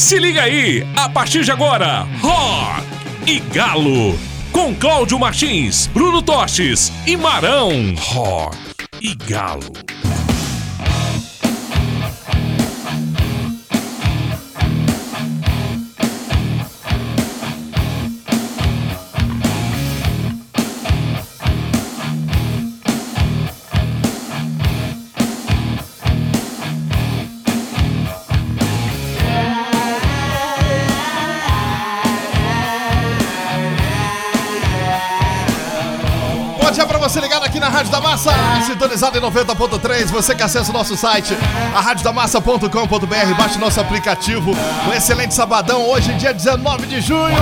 Se 0.00 0.18
liga 0.18 0.44
aí, 0.44 0.82
a 0.96 1.10
partir 1.10 1.44
de 1.44 1.52
agora, 1.52 2.08
Rock 2.22 2.86
e 3.26 3.38
Galo. 3.38 4.18
Com 4.50 4.74
Cláudio 4.74 5.18
Martins, 5.18 5.88
Bruno 5.88 6.22
Tostes 6.22 6.90
e 7.06 7.18
Marão. 7.18 7.70
Rock 7.98 8.56
e 9.02 9.14
Galo. 9.14 9.70
Rádio 37.80 37.92
da 37.92 38.00
Massa, 38.02 38.30
sintonizado 38.66 39.16
em 39.16 39.22
90.3. 39.22 40.08
Você 40.08 40.34
que 40.34 40.42
acessa 40.42 40.70
o 40.70 40.74
nosso 40.74 40.94
site, 40.98 41.34
arradiodamassa.com.br, 41.74 43.34
baixe 43.38 43.58
nosso 43.58 43.80
aplicativo. 43.80 44.50
Um 44.86 44.92
excelente 44.92 45.32
sabadão, 45.32 45.88
hoje, 45.88 46.12
dia 46.12 46.34
19 46.34 46.86
de 46.86 47.00
junho. 47.00 47.38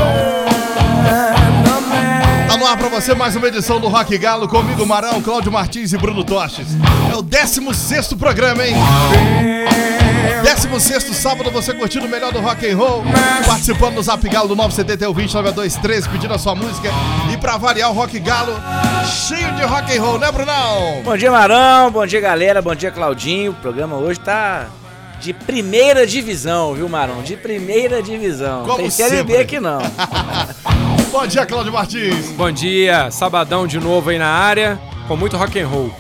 Tá 2.47 2.57
no 2.57 2.65
ar 2.65 2.77
pra 2.77 2.89
você 2.89 3.17
mais 3.17 3.35
uma 3.35 3.49
edição 3.49 3.81
do 3.81 3.89
Rock 3.89 4.17
Galo, 4.17 4.47
comigo, 4.47 4.87
Marão, 4.87 5.21
Cláudio 5.21 5.51
Martins 5.51 5.93
e 5.93 5.99
Bruno 5.99 6.23
Toches. 6.23 6.69
É 7.11 7.17
o 7.17 7.23
16 7.23 8.13
programa, 8.13 8.65
hein? 8.65 8.77
16 10.43 11.17
sábado, 11.17 11.51
você 11.51 11.73
curtindo 11.73 12.07
o 12.07 12.09
melhor 12.09 12.33
do 12.33 12.41
rock 12.41 12.71
and 12.71 12.77
roll. 12.77 13.03
Participando 13.47 13.97
do 13.97 14.03
Zap 14.03 14.27
Galo 14.29 14.49
do 14.49 14.57
971 14.57 15.13
20 15.13 16.09
pedindo 16.09 16.35
a 16.35 16.39
sua 16.39 16.55
música. 16.55 16.91
E 17.33 17.37
pra 17.37 17.57
variar 17.57 17.91
o 17.91 17.95
Rock 17.95 18.19
Galo, 18.19 18.55
cheio 19.05 19.53
de 19.55 19.63
rock 19.63 19.97
and 19.97 20.03
roll, 20.03 20.19
né, 20.19 20.31
Brunão? 20.31 21.03
Bom 21.03 21.17
dia, 21.17 21.31
Marão. 21.31 21.91
Bom 21.91 22.07
dia, 22.07 22.21
galera. 22.21 22.61
Bom 22.61 22.75
dia, 22.75 22.91
Claudinho. 22.91 23.53
O 23.53 23.55
programa 23.55 23.97
hoje 23.97 24.21
tá 24.21 24.67
de 25.21 25.33
primeira 25.33 26.07
divisão, 26.07 26.75
viu, 26.75 26.89
Marão? 26.89 27.23
De 27.23 27.37
primeira 27.37 28.03
divisão. 28.03 28.65
Como 28.65 28.77
Tem 28.77 28.91
Série 28.91 29.23
B 29.23 29.39
aqui 29.39 29.59
não. 29.59 29.81
Bom 31.11 31.27
dia, 31.27 31.47
Cláudio 31.47 31.73
Martins. 31.73 32.31
Bom 32.33 32.51
dia, 32.53 33.11
sabadão 33.11 33.67
de 33.67 33.81
novo 33.81 34.11
aí 34.11 34.19
na 34.19 34.29
área, 34.29 34.79
com 35.09 35.17
muito 35.17 35.37
rock 35.37 35.59
and 35.59 35.67
roll 35.67 35.91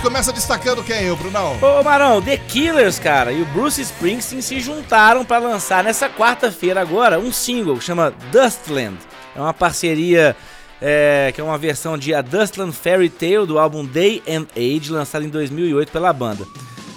gente 0.00 0.08
começa 0.08 0.32
destacando 0.32 0.82
quem, 0.82 1.02
eu, 1.02 1.14
Brunão? 1.14 1.58
Ô, 1.60 1.82
Marão, 1.82 2.22
The 2.22 2.38
Killers, 2.38 2.98
cara, 2.98 3.32
e 3.32 3.42
o 3.42 3.44
Bruce 3.46 3.82
Springsteen 3.82 4.40
se 4.40 4.58
juntaram 4.58 5.26
para 5.26 5.46
lançar 5.46 5.84
nessa 5.84 6.08
quarta-feira 6.08 6.80
agora 6.80 7.18
um 7.18 7.30
single 7.30 7.76
que 7.76 7.84
chama 7.84 8.10
Dustland. 8.32 8.96
É 9.36 9.40
uma 9.40 9.52
parceria 9.52 10.34
é, 10.80 11.30
que 11.34 11.40
é 11.40 11.44
uma 11.44 11.58
versão 11.58 11.98
de 11.98 12.14
A 12.14 12.22
Dustland 12.22 12.72
Fairy 12.72 13.10
Tale 13.10 13.46
do 13.46 13.58
álbum 13.58 13.84
Day 13.84 14.22
and 14.26 14.46
Age, 14.56 14.90
lançado 14.90 15.26
em 15.26 15.28
2008 15.28 15.92
pela 15.92 16.14
banda. 16.14 16.46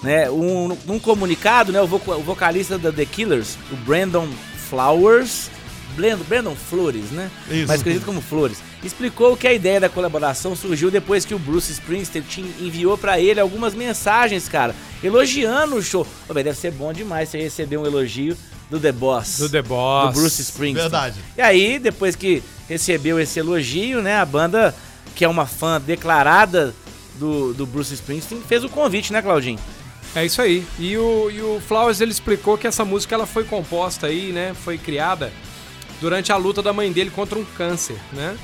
Né, 0.01 0.31
um, 0.31 0.77
um 0.87 0.97
comunicado, 0.97 1.73
né, 1.73 1.81
o 1.81 1.87
vocalista 1.87 2.77
da 2.77 2.91
The 2.91 3.05
Killers, 3.05 3.57
o 3.69 3.75
Brandon 3.75 4.29
Flowers, 4.69 5.49
Brandon 5.93 6.55
Flores, 6.55 7.11
né? 7.11 7.29
Isso. 7.49 7.67
Mais 7.67 7.81
conhecido 7.81 8.05
como 8.05 8.21
Flores. 8.21 8.57
Explicou 8.83 9.37
que 9.37 9.47
a 9.47 9.53
ideia 9.53 9.79
da 9.79 9.89
colaboração 9.89 10.55
surgiu 10.55 10.91
depois 10.91 11.25
que 11.25 11.33
o 11.33 11.39
Bruce 11.39 11.71
Springsteen 11.71 12.25
enviou 12.59 12.97
para 12.97 13.19
ele 13.19 13.39
algumas 13.39 13.73
mensagens, 13.73 14.49
cara, 14.49 14.75
elogiando 15.03 15.75
o 15.75 15.81
show. 15.81 16.05
Pô, 16.27 16.33
deve 16.33 16.53
ser 16.53 16.71
bom 16.71 16.91
demais 16.91 17.29
você 17.29 17.39
receber 17.39 17.77
um 17.77 17.85
elogio 17.85 18.35
do 18.69 18.79
The 18.79 18.91
Boss. 18.91 19.37
Do 19.39 19.49
The 19.49 19.61
Boss. 19.61 20.13
Do 20.13 20.19
Bruce 20.19 20.41
Springsteen. 20.41 20.89
Verdade. 20.89 21.15
E 21.37 21.41
aí, 21.41 21.79
depois 21.79 22.15
que 22.15 22.43
recebeu 22.67 23.19
esse 23.19 23.39
elogio, 23.39 24.01
né, 24.01 24.17
a 24.17 24.25
banda, 24.25 24.73
que 25.15 25.23
é 25.23 25.27
uma 25.27 25.45
fã 25.45 25.79
declarada 25.79 26.73
do, 27.19 27.53
do 27.53 27.65
Bruce 27.65 27.93
Springsteen, 27.93 28.41
fez 28.47 28.63
o 28.63 28.69
convite, 28.69 29.13
né, 29.13 29.21
Claudinho? 29.21 29.59
É 30.15 30.25
isso 30.25 30.41
aí. 30.41 30.65
E 30.77 30.95
o, 30.97 31.31
e 31.31 31.41
o 31.41 31.59
Flowers 31.59 31.99
ele 31.99 32.11
explicou 32.11 32.57
que 32.57 32.67
essa 32.67 32.85
música 32.85 33.15
ela 33.15 33.25
foi 33.25 33.43
composta 33.43 34.07
aí, 34.07 34.31
né? 34.31 34.53
Foi 34.53 34.77
criada 34.77 35.31
durante 36.03 36.33
a 36.33 36.35
luta 36.35 36.61
da 36.61 36.73
mãe 36.73 36.91
dele 36.91 37.09
contra 37.09 37.39
um 37.39 37.45
câncer, 37.45 37.95
né? 38.11 38.37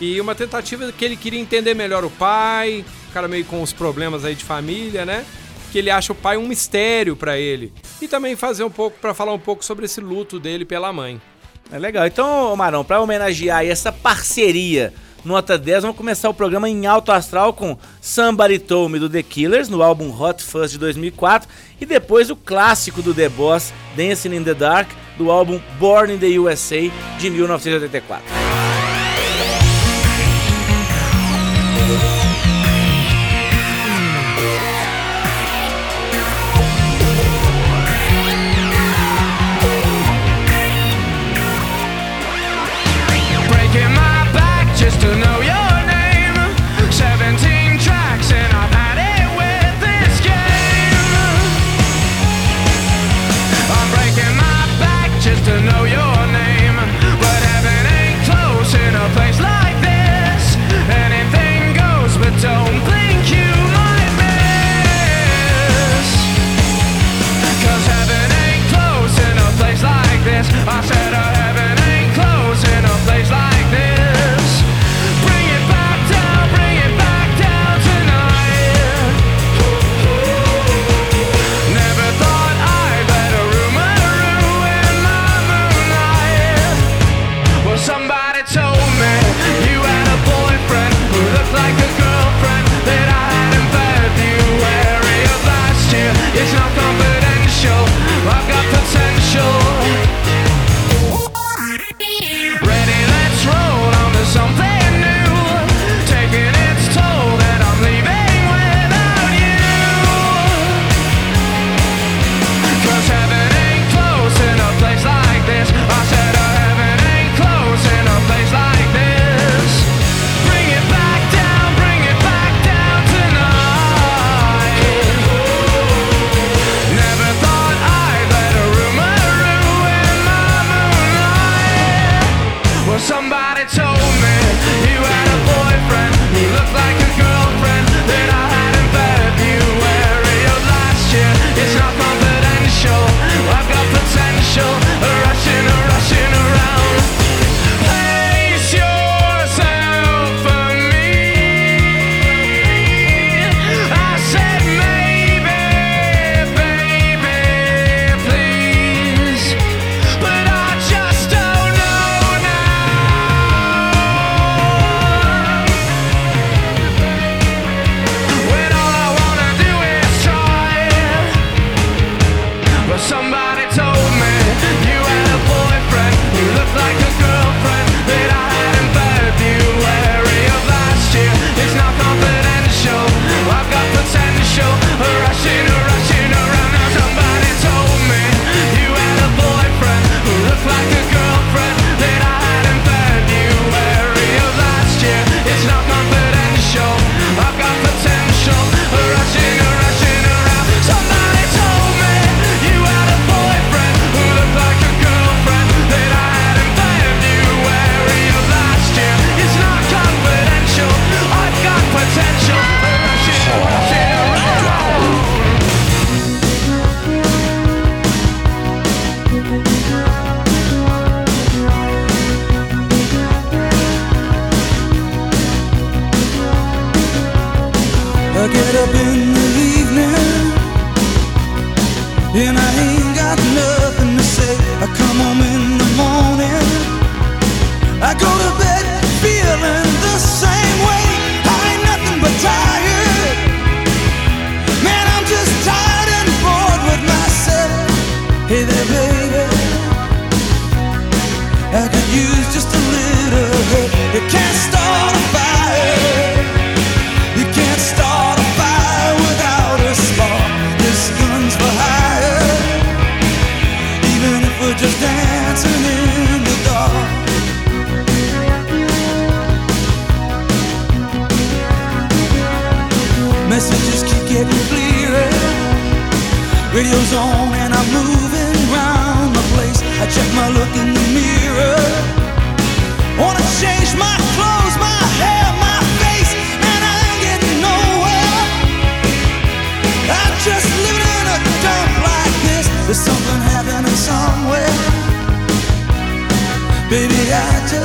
E 0.00 0.20
uma 0.20 0.34
tentativa 0.34 0.90
que 0.90 1.04
ele 1.04 1.16
queria 1.16 1.38
entender 1.38 1.72
melhor 1.72 2.04
o 2.04 2.10
pai, 2.10 2.84
o 3.08 3.12
cara 3.12 3.28
meio 3.28 3.44
com 3.44 3.62
os 3.62 3.72
problemas 3.72 4.24
aí 4.24 4.34
de 4.34 4.42
família, 4.42 5.06
né? 5.06 5.24
Que 5.70 5.78
ele 5.78 5.90
acha 5.90 6.12
o 6.12 6.16
pai 6.16 6.36
um 6.36 6.48
mistério 6.48 7.14
para 7.14 7.38
ele. 7.38 7.72
E 8.02 8.08
também 8.08 8.34
fazer 8.34 8.64
um 8.64 8.70
pouco 8.70 8.98
para 8.98 9.14
falar 9.14 9.32
um 9.32 9.38
pouco 9.38 9.64
sobre 9.64 9.84
esse 9.84 10.00
luto 10.00 10.40
dele 10.40 10.64
pela 10.64 10.92
mãe. 10.92 11.22
É 11.70 11.78
legal. 11.78 12.04
Então, 12.04 12.56
Marão, 12.56 12.84
para 12.84 13.00
homenagear 13.00 13.64
essa 13.64 13.92
parceria 13.92 14.92
nota 15.24 15.56
10, 15.56 15.82
vamos 15.82 15.96
começar 15.96 16.28
o 16.28 16.34
programa 16.34 16.68
em 16.68 16.84
alto 16.84 17.12
astral 17.12 17.52
com 17.52 17.78
Somebody 18.02 18.58
Told 18.58 18.92
Me 18.92 18.98
do 18.98 19.08
The 19.08 19.22
Killers, 19.22 19.68
no 19.68 19.84
álbum 19.84 20.10
Hot 20.20 20.42
Fuzz 20.42 20.72
de 20.72 20.78
2004, 20.78 21.48
e 21.80 21.86
depois 21.86 22.28
o 22.28 22.36
clássico 22.36 23.00
do 23.00 23.14
The 23.14 23.28
Boss, 23.28 23.72
Dancing 23.96 24.34
in 24.34 24.42
the 24.42 24.52
Dark, 24.52 24.90
do 25.16 25.30
álbum 25.30 25.60
Born 25.78 26.12
in 26.12 26.18
the 26.18 26.38
USA 26.38 26.90
de 27.18 27.30
1984. 27.30 28.22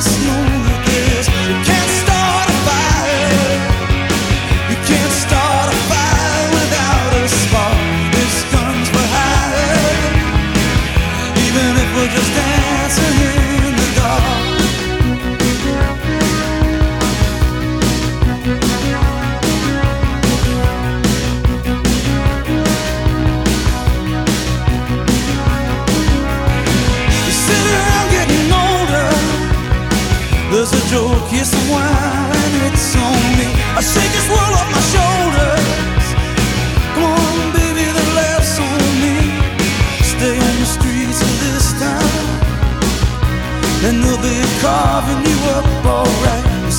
Just 0.02 0.26
know 0.26 0.39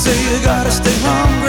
say 0.00 0.16
you 0.32 0.42
gotta 0.42 0.70
stay 0.70 0.96
hungry. 1.02 1.39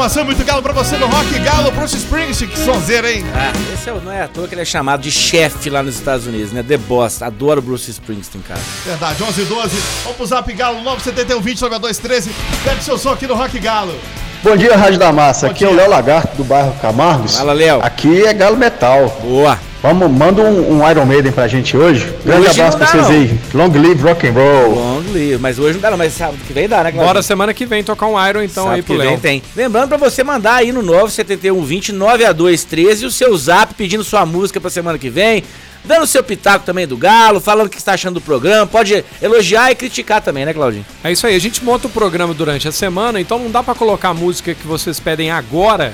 Informação, 0.00 0.24
muito 0.24 0.42
galo 0.46 0.62
pra 0.62 0.72
você 0.72 0.96
no 0.96 1.06
Rock 1.06 1.38
Galo, 1.40 1.70
Bruce 1.72 1.94
Springsteen, 1.94 2.48
que 2.48 2.58
sonzeira, 2.58 3.12
hein? 3.12 3.22
Ah, 3.34 3.52
esse 3.74 3.90
é, 3.90 3.92
não 3.92 4.10
é 4.10 4.22
à 4.22 4.28
toa 4.28 4.48
que 4.48 4.54
ele 4.54 4.62
é 4.62 4.64
chamado 4.64 5.02
de 5.02 5.10
chefe 5.10 5.68
lá 5.68 5.82
nos 5.82 5.96
Estados 5.96 6.26
Unidos, 6.26 6.52
né? 6.52 6.62
The 6.62 6.78
Boss. 6.78 7.20
Adoro 7.20 7.60
Bruce 7.60 7.90
Springsteen, 7.90 8.42
cara. 8.42 8.60
Verdade, 8.86 9.22
11 9.22 9.42
e 9.42 9.44
12. 9.44 9.76
Vamos 10.04 10.16
pro 10.16 10.26
Zap 10.26 10.50
Galo, 10.54 10.80
971 10.80 11.40
20 11.42 11.60
9213. 11.60 12.30
Pede 12.64 12.82
seu 12.82 12.96
som 12.96 13.10
aqui 13.10 13.26
no 13.26 13.34
Rock 13.34 13.58
Galo. 13.58 13.94
Bom 14.42 14.56
dia, 14.56 14.74
Rádio 14.74 14.98
da 14.98 15.12
Massa. 15.12 15.46
Bom 15.46 15.52
Aqui 15.52 15.64
é 15.64 15.68
o 15.68 15.70
dia. 15.72 15.80
Léo 15.82 15.90
Lagarto 15.90 16.36
do 16.36 16.44
bairro 16.44 16.72
Camargos. 16.80 17.36
Fala, 17.36 17.52
Léo. 17.52 17.80
Aqui 17.82 18.24
é 18.24 18.32
Galo 18.32 18.56
Metal. 18.56 19.14
Boa. 19.22 19.58
Vamos, 19.82 20.10
manda 20.10 20.42
um, 20.42 20.78
um 20.80 20.90
Iron 20.90 21.06
Maiden 21.06 21.32
pra 21.32 21.46
gente 21.48 21.74
hoje. 21.76 22.06
Grande 22.24 22.48
Hoje 22.48 22.60
abraço 22.60 22.76
pra 22.78 22.86
vocês 22.86 23.02
não. 23.02 23.10
aí. 23.10 23.40
Long 23.54 23.68
live 23.82 24.02
rock 24.02 24.26
and 24.26 24.32
roll. 24.32 24.74
Long 24.74 25.02
live. 25.12 25.38
Mas 25.38 25.58
hoje 25.58 25.74
não 25.74 25.80
dá, 25.80 25.90
não. 25.90 25.96
Mas 25.98 26.12
sábado 26.14 26.38
que 26.46 26.52
vem 26.52 26.68
dá, 26.68 26.78
né, 26.84 26.90
Claudio? 26.90 27.06
Bora 27.06 27.22
semana 27.22 27.52
que 27.54 27.64
vem 27.66 27.82
tocar 27.84 28.06
um 28.06 28.28
Iron 28.28 28.42
então 28.42 28.64
Sábado 28.64 28.76
aí 28.76 28.82
pro 28.82 28.94
que 28.94 29.00
vem 29.00 29.10
Léo. 29.12 29.20
tem. 29.20 29.42
Lembrando 29.56 29.88
pra 29.88 29.96
você 29.96 30.22
mandar 30.22 30.56
aí 30.56 30.70
no 30.72 30.82
97120 30.82 31.92
9A213 31.94 33.06
o 33.06 33.10
seu 33.10 33.34
zap 33.36 33.74
pedindo 33.74 34.04
sua 34.04 34.24
música 34.26 34.60
pra 34.60 34.68
semana 34.70 34.98
que 34.98 35.08
vem. 35.08 35.44
Dando 35.84 36.06
seu 36.06 36.22
pitaco 36.22 36.64
também 36.64 36.86
do 36.86 36.96
Galo, 36.96 37.40
falando 37.40 37.66
o 37.66 37.70
que 37.70 37.78
está 37.78 37.94
achando 37.94 38.14
do 38.14 38.20
programa. 38.20 38.66
Pode 38.66 39.04
elogiar 39.20 39.70
e 39.70 39.74
criticar 39.74 40.20
também, 40.20 40.44
né, 40.44 40.52
Claudinho? 40.52 40.84
É 41.02 41.10
isso 41.10 41.26
aí, 41.26 41.34
a 41.34 41.38
gente 41.40 41.64
monta 41.64 41.86
o 41.86 41.90
programa 41.90 42.34
durante 42.34 42.68
a 42.68 42.72
semana, 42.72 43.20
então 43.20 43.38
não 43.38 43.50
dá 43.50 43.62
pra 43.62 43.74
colocar 43.74 44.10
a 44.10 44.14
música 44.14 44.54
que 44.54 44.66
vocês 44.66 45.00
pedem 45.00 45.30
agora 45.30 45.92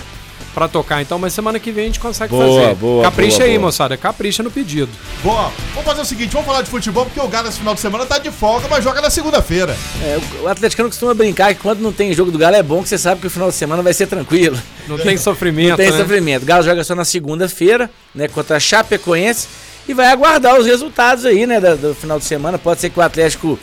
pra 0.52 0.66
tocar. 0.68 1.02
Então, 1.02 1.18
mas 1.18 1.34
semana 1.34 1.60
que 1.60 1.70
vem 1.70 1.84
a 1.84 1.86
gente 1.86 2.00
consegue 2.00 2.30
Boa, 2.30 2.62
fazer. 2.62 2.74
boa, 2.76 3.02
Capricha 3.04 3.36
boa, 3.38 3.44
aí, 3.48 3.58
boa. 3.58 3.66
moçada, 3.68 3.96
capricha 3.96 4.42
no 4.42 4.50
pedido. 4.50 4.88
Boa, 5.22 5.52
vamos 5.74 5.84
fazer 5.84 6.00
o 6.00 6.04
seguinte, 6.04 6.32
vamos 6.32 6.46
falar 6.46 6.62
de 6.62 6.70
futebol, 6.70 7.04
porque 7.04 7.20
o 7.20 7.28
Galo 7.28 7.48
esse 7.48 7.58
final 7.58 7.74
de 7.74 7.80
semana 7.80 8.06
tá 8.06 8.18
de 8.18 8.30
folga, 8.30 8.66
mas 8.68 8.82
joga 8.82 9.00
na 9.02 9.10
segunda-feira. 9.10 9.76
É, 10.02 10.18
o- 10.40 10.44
o 10.44 10.48
atleticano 10.48 10.88
costuma 10.88 11.12
brincar 11.14 11.54
que 11.54 11.60
quando 11.60 11.80
não 11.80 11.92
tem 11.92 12.12
jogo 12.14 12.30
do 12.30 12.38
Galo 12.38 12.56
é 12.56 12.62
bom 12.62 12.82
que 12.82 12.88
você 12.88 12.96
sabe 12.98 13.20
que 13.20 13.26
o 13.26 13.30
final 13.30 13.50
de 13.50 13.54
semana 13.54 13.82
vai 13.82 13.92
ser 13.92 14.06
tranquilo. 14.06 14.58
Não 14.88 14.96
tem 14.98 15.16
sofrimento, 15.18 15.68
Não 15.70 15.76
tem 15.76 15.90
né? 15.90 15.98
sofrimento. 15.98 16.42
O 16.42 16.46
Galo 16.46 16.62
joga 16.64 16.82
só 16.82 16.94
na 16.94 17.04
segunda-feira, 17.04 17.90
né, 18.14 18.26
contra 18.26 18.56
a 18.56 18.60
Chapecoense 18.60 19.46
e 19.88 19.94
vai 19.94 20.06
aguardar 20.08 20.58
os 20.58 20.66
resultados 20.66 21.24
aí, 21.24 21.46
né, 21.46 21.60
da- 21.60 21.74
do, 21.74 21.94
final 21.94 22.18
de 22.18 22.24
semana. 22.24 22.58
Pode 22.58 22.80
ser 22.80 22.90
que 22.90 22.98
o 22.98 23.02
Atlético 23.02 23.58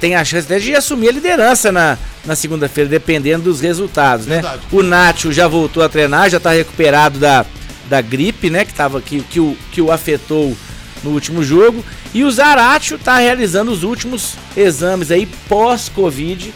tenha 0.00 0.18
a 0.20 0.24
chance 0.24 0.44
até 0.46 0.58
de 0.58 0.74
assumir 0.74 1.08
a 1.10 1.12
liderança 1.12 1.70
na, 1.70 1.96
na 2.24 2.34
segunda-feira, 2.34 2.90
dependendo 2.90 3.44
dos 3.44 3.60
resultados, 3.60 4.26
né? 4.26 4.36
Verdade. 4.36 4.62
O 4.72 4.82
Nacho 4.82 5.32
já 5.32 5.46
voltou 5.46 5.82
a 5.82 5.88
treinar, 5.88 6.28
já 6.30 6.40
tá 6.40 6.50
recuperado 6.50 7.18
da, 7.18 7.46
da 7.88 8.00
gripe, 8.00 8.50
né, 8.50 8.64
que, 8.64 8.74
tava, 8.74 9.00
que, 9.00 9.20
que, 9.20 9.38
o, 9.38 9.56
que 9.70 9.80
o 9.80 9.92
afetou 9.92 10.56
no 11.04 11.10
último 11.10 11.44
jogo. 11.44 11.84
E 12.12 12.24
o 12.24 12.30
Zaratio 12.30 12.98
tá 12.98 13.18
realizando 13.18 13.70
os 13.70 13.84
últimos 13.84 14.34
exames 14.56 15.10
aí 15.12 15.26
pós-Covid 15.48 16.52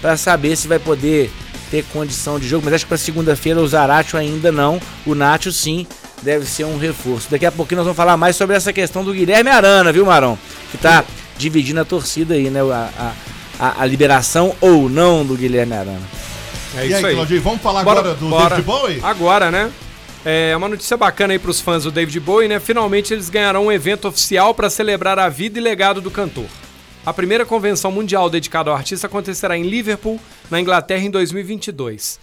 para 0.00 0.16
saber 0.16 0.56
se 0.56 0.66
vai 0.66 0.78
poder 0.78 1.30
ter 1.70 1.84
condição 1.92 2.38
de 2.38 2.48
jogo, 2.48 2.64
mas 2.64 2.74
acho 2.74 2.84
que 2.84 2.88
para 2.88 2.98
segunda-feira 2.98 3.60
o 3.60 3.66
Zaratio 3.68 4.18
ainda 4.18 4.50
não, 4.52 4.80
o 5.06 5.14
Nacho 5.14 5.50
sim 5.52 5.86
deve 6.22 6.46
ser 6.46 6.64
um 6.64 6.78
reforço. 6.78 7.30
Daqui 7.30 7.44
a 7.46 7.52
pouquinho 7.52 7.78
nós 7.78 7.86
vamos 7.86 7.96
falar 7.96 8.16
mais 8.16 8.36
sobre 8.36 8.56
essa 8.56 8.72
questão 8.72 9.04
do 9.04 9.12
Guilherme 9.12 9.50
Arana, 9.50 9.92
viu, 9.92 10.06
Marão? 10.06 10.38
que 10.70 10.78
tá 10.78 11.04
dividindo 11.36 11.80
a 11.80 11.84
torcida 11.84 12.34
aí, 12.34 12.48
né? 12.50 12.60
A, 12.62 12.88
a, 12.98 13.12
a- 13.66 13.82
a 13.82 13.86
liberação 13.86 14.54
ou 14.60 14.88
não 14.88 15.24
do 15.24 15.34
Guilherme 15.36 15.74
Arana. 15.74 16.00
É 16.76 16.84
e 16.84 16.88
isso 16.88 16.96
aí, 16.98 17.04
aí. 17.06 17.14
Claudinho, 17.14 17.42
vamos 17.42 17.60
falar 17.60 17.84
Bora- 17.84 18.00
agora 18.00 18.14
do 18.14 18.28
bora. 18.28 18.48
David 18.56 18.62
Bowie? 18.66 19.00
Agora, 19.02 19.50
né? 19.50 19.70
É 20.24 20.54
uma 20.56 20.68
notícia 20.68 20.96
bacana 20.96 21.32
aí 21.32 21.38
pros 21.38 21.60
fãs 21.60 21.82
do 21.84 21.90
David 21.90 22.18
Bowie, 22.20 22.48
né? 22.48 22.60
Finalmente 22.60 23.12
eles 23.12 23.28
ganharão 23.28 23.66
um 23.66 23.72
evento 23.72 24.06
oficial 24.08 24.54
para 24.54 24.70
celebrar 24.70 25.18
a 25.18 25.28
vida 25.28 25.58
e 25.58 25.62
legado 25.62 26.00
do 26.00 26.10
cantor. 26.10 26.46
A 27.04 27.12
primeira 27.12 27.44
convenção 27.44 27.90
mundial 27.90 28.30
dedicada 28.30 28.70
ao 28.70 28.76
artista 28.76 29.08
acontecerá 29.08 29.58
em 29.58 29.64
Liverpool, 29.64 30.20
na 30.48 30.60
Inglaterra, 30.60 31.02
em 31.02 31.10
2022. 31.10 32.20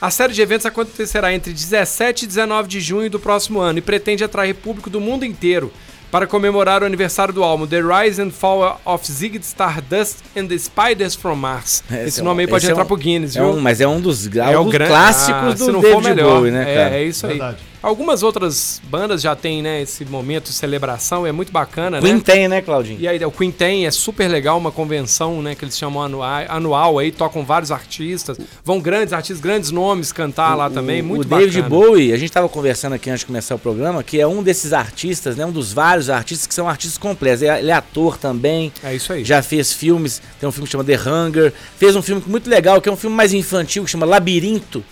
A 0.00 0.10
série 0.10 0.32
de 0.32 0.42
eventos 0.42 0.66
acontecerá 0.66 1.32
entre 1.32 1.52
17 1.52 2.24
e 2.24 2.28
19 2.28 2.68
de 2.68 2.80
junho 2.80 3.08
do 3.10 3.18
próximo 3.18 3.60
ano 3.60 3.78
e 3.78 3.82
pretende 3.82 4.22
atrair 4.24 4.54
público 4.54 4.90
do 4.90 5.00
mundo 5.00 5.24
inteiro 5.24 5.72
para 6.10 6.26
comemorar 6.28 6.82
o 6.82 6.86
aniversário 6.86 7.34
do 7.34 7.42
álbum 7.42 7.66
The 7.66 7.80
Rise 7.80 8.22
and 8.22 8.30
Fall 8.30 8.80
of 8.84 9.10
Ziggy 9.10 9.38
Stardust 9.42 10.18
and 10.36 10.46
the 10.46 10.56
Spiders 10.56 11.14
from 11.16 11.34
Mars. 11.36 11.82
Esse, 11.90 12.20
é 12.20 12.22
um- 12.22 12.26
nome 12.26 12.42
aí 12.42 12.46
pode 12.46 12.62
esse 12.64 12.70
é 12.70 12.72
entrar 12.72 12.84
um- 12.84 12.86
pro 12.86 12.96
Guinness, 12.96 13.34
é 13.34 13.40
viu? 13.40 13.50
um- 13.50 13.60
mas 13.60 13.80
é 13.80 13.88
um 13.88 14.00
dos, 14.00 14.26
É 14.26 14.30
gran- 14.30 14.86
clássicos 14.86 15.54
Ah, 15.54 15.56
se 15.56 15.72
do 15.72 15.80
David 15.80 16.02
melhor. 16.08 16.36
Bowie, 16.38 16.50
né, 16.52 16.70
é, 16.70 16.74
cara? 16.76 16.94
É 16.96 17.04
isso 17.04 17.26
aí. 17.26 17.32
Verdade. 17.32 17.58
Algumas 17.84 18.22
outras 18.22 18.80
bandas 18.88 19.20
já 19.20 19.36
têm, 19.36 19.60
né, 19.60 19.82
esse 19.82 20.04
momento 20.06 20.44
de 20.46 20.54
celebração, 20.54 21.26
é 21.26 21.32
muito 21.32 21.52
bacana, 21.52 22.00
Queen 22.00 22.14
né? 22.14 22.20
tem, 22.24 22.48
né, 22.48 22.62
Claudinho? 22.62 22.98
E 22.98 23.06
aí, 23.06 23.22
o 23.22 23.30
Queen 23.30 23.50
tem, 23.50 23.84
é 23.86 23.90
super 23.90 24.26
legal, 24.26 24.56
uma 24.56 24.72
convenção, 24.72 25.42
né, 25.42 25.54
que 25.54 25.64
eles 25.64 25.76
chamam 25.76 26.02
anual, 26.02 26.44
anual 26.48 26.98
aí, 26.98 27.12
tocam 27.12 27.44
vários 27.44 27.70
artistas, 27.70 28.38
vão 28.64 28.80
grandes 28.80 29.12
artistas, 29.12 29.38
grandes 29.38 29.70
nomes 29.70 30.12
cantar 30.12 30.54
lá 30.54 30.70
também, 30.70 31.02
o, 31.02 31.04
muito 31.04 31.26
o 31.26 31.28
David 31.28 31.60
bacana. 31.62 31.68
Bowie, 31.68 32.12
a 32.12 32.16
gente 32.16 32.30
estava 32.30 32.48
conversando 32.48 32.94
aqui 32.94 33.10
antes 33.10 33.20
de 33.20 33.26
começar 33.26 33.54
o 33.54 33.58
programa, 33.58 34.02
que 34.02 34.18
é 34.18 34.26
um 34.26 34.42
desses 34.42 34.72
artistas, 34.72 35.36
né, 35.36 35.44
um 35.44 35.52
dos 35.52 35.72
vários 35.72 36.08
artistas 36.08 36.46
que 36.46 36.54
são 36.54 36.66
artistas 36.68 36.96
completos. 36.96 37.42
Ele 37.42 37.50
é- 37.50 37.58
Ele 37.58 37.70
é 37.70 37.74
ator 37.74 38.16
também, 38.16 38.72
É 38.82 38.94
isso 38.94 39.12
aí. 39.12 39.24
já 39.24 39.42
fez 39.42 39.72
filmes, 39.72 40.22
tem 40.40 40.48
um 40.48 40.52
filme 40.52 40.66
que 40.66 40.72
chama 40.72 40.84
The 40.84 40.96
Hunger, 40.98 41.52
fez 41.78 41.94
um 41.96 42.02
filme 42.02 42.22
muito 42.26 42.48
legal, 42.48 42.80
que 42.80 42.88
é 42.88 42.92
um 42.92 42.96
filme 42.96 43.14
mais 43.14 43.32
infantil, 43.34 43.84
que 43.84 43.90
chama 43.90 44.06
Labirinto, 44.06 44.82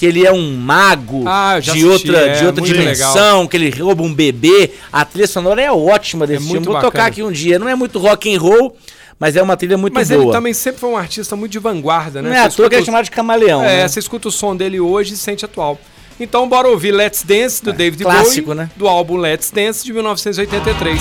que 0.00 0.06
ele 0.06 0.26
é 0.26 0.32
um 0.32 0.56
mago 0.56 1.24
Ah, 1.26 1.60
de 1.60 1.68
assisti, 1.68 1.86
outra, 1.86 2.16
é, 2.16 2.32
de 2.38 2.46
outra 2.46 2.64
dimensão, 2.64 3.46
que 3.46 3.54
ele 3.54 3.68
rouba 3.68 4.02
um 4.02 4.14
bebê. 4.14 4.70
A 4.90 5.04
trilha 5.04 5.26
sonora 5.28 5.60
é 5.60 5.70
ótima 5.70 6.26
desse 6.26 6.42
É 6.42 6.46
filme. 6.48 6.64
Vou 6.64 6.72
bacana. 6.72 6.90
tocar 6.90 7.04
aqui 7.04 7.22
um 7.22 7.30
dia. 7.30 7.58
Não 7.58 7.68
é 7.68 7.74
muito 7.74 7.98
rock 7.98 8.34
and 8.34 8.40
roll, 8.40 8.74
mas 9.18 9.36
é 9.36 9.42
uma 9.42 9.58
trilha 9.58 9.76
muito 9.76 9.92
Mas 9.92 10.08
boa. 10.08 10.22
ele 10.22 10.32
também 10.32 10.54
sempre 10.54 10.80
foi 10.80 10.88
um 10.88 10.96
artista 10.96 11.36
muito 11.36 11.52
de 11.52 11.58
vanguarda, 11.58 12.22
né? 12.22 12.30
Não 12.30 12.34
é 12.36 12.40
à 12.40 12.48
toa 12.48 12.70
que 12.70 12.76
é 12.76 12.82
chamado 12.82 13.04
de 13.04 13.10
camaleão. 13.10 13.62
É, 13.62 13.82
né? 13.82 13.88
você 13.88 13.98
escuta 14.00 14.28
o 14.28 14.32
som 14.32 14.56
dele 14.56 14.80
hoje 14.80 15.12
e 15.12 15.16
sente 15.18 15.44
atual. 15.44 15.78
Então 16.18 16.48
bora 16.48 16.66
ouvir 16.66 16.92
Let's 16.92 17.22
Dance 17.22 17.62
do 17.62 17.70
David 17.70 18.00
É, 18.00 18.04
clássico, 18.06 18.46
Bowie, 18.46 18.58
né? 18.62 18.70
do 18.76 18.88
álbum 18.88 19.18
Let's 19.18 19.50
Dance 19.50 19.84
de 19.84 19.92
1983. 19.92 20.98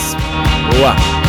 Boa. 0.77 1.28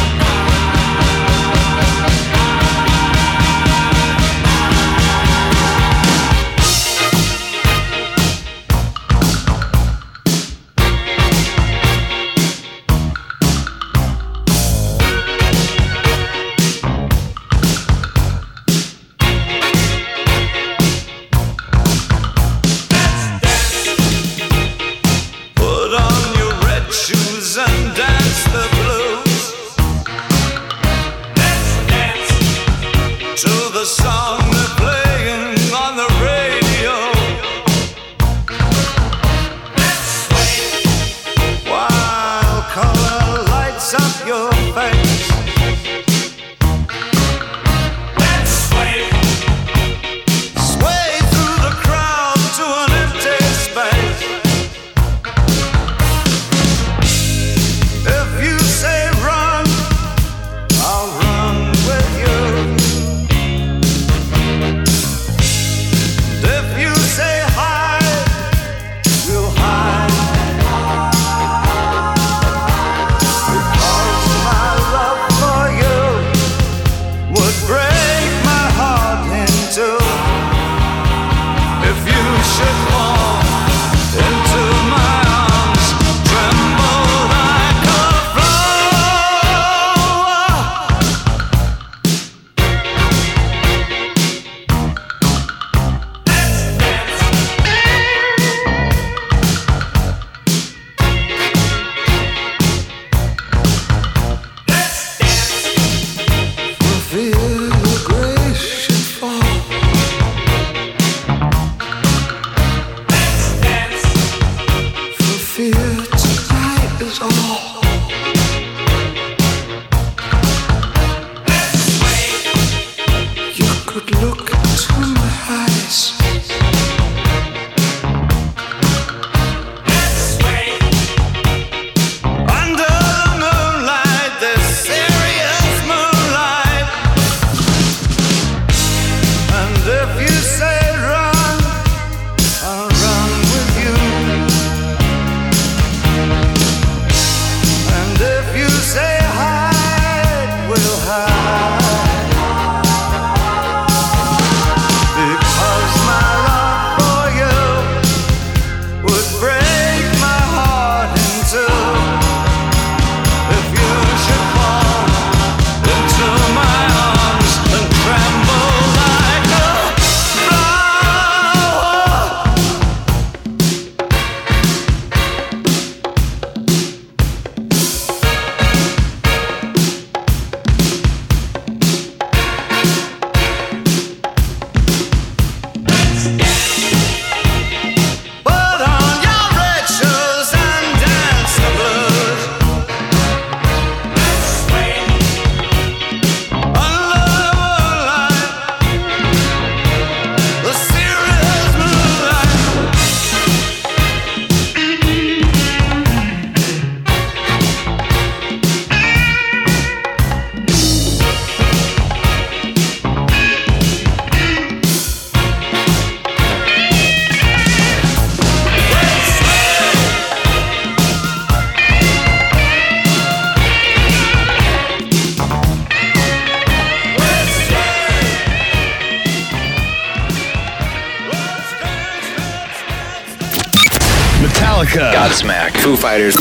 Godsmack. 235.30 235.78
Foo 235.82 235.96
Fighters. 235.96 236.34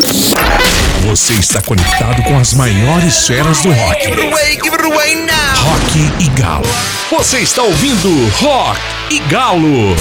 Você 1.05 1.33
está 1.33 1.61
conectado 1.61 2.23
com 2.23 2.39
as 2.39 2.55
maiores 2.55 3.27
feras 3.27 3.61
do 3.61 3.71
rock. 3.71 4.03
Give 4.03 4.73
it 4.73 4.83
away 4.83 5.15
now. 5.15 5.35
Rock 5.63 5.99
e 6.19 6.29
Galo. 6.29 6.65
Você 7.11 7.37
está 7.41 7.61
ouvindo 7.61 8.09
Rock 8.41 8.79
e 9.11 9.19
Galo. 9.29 9.95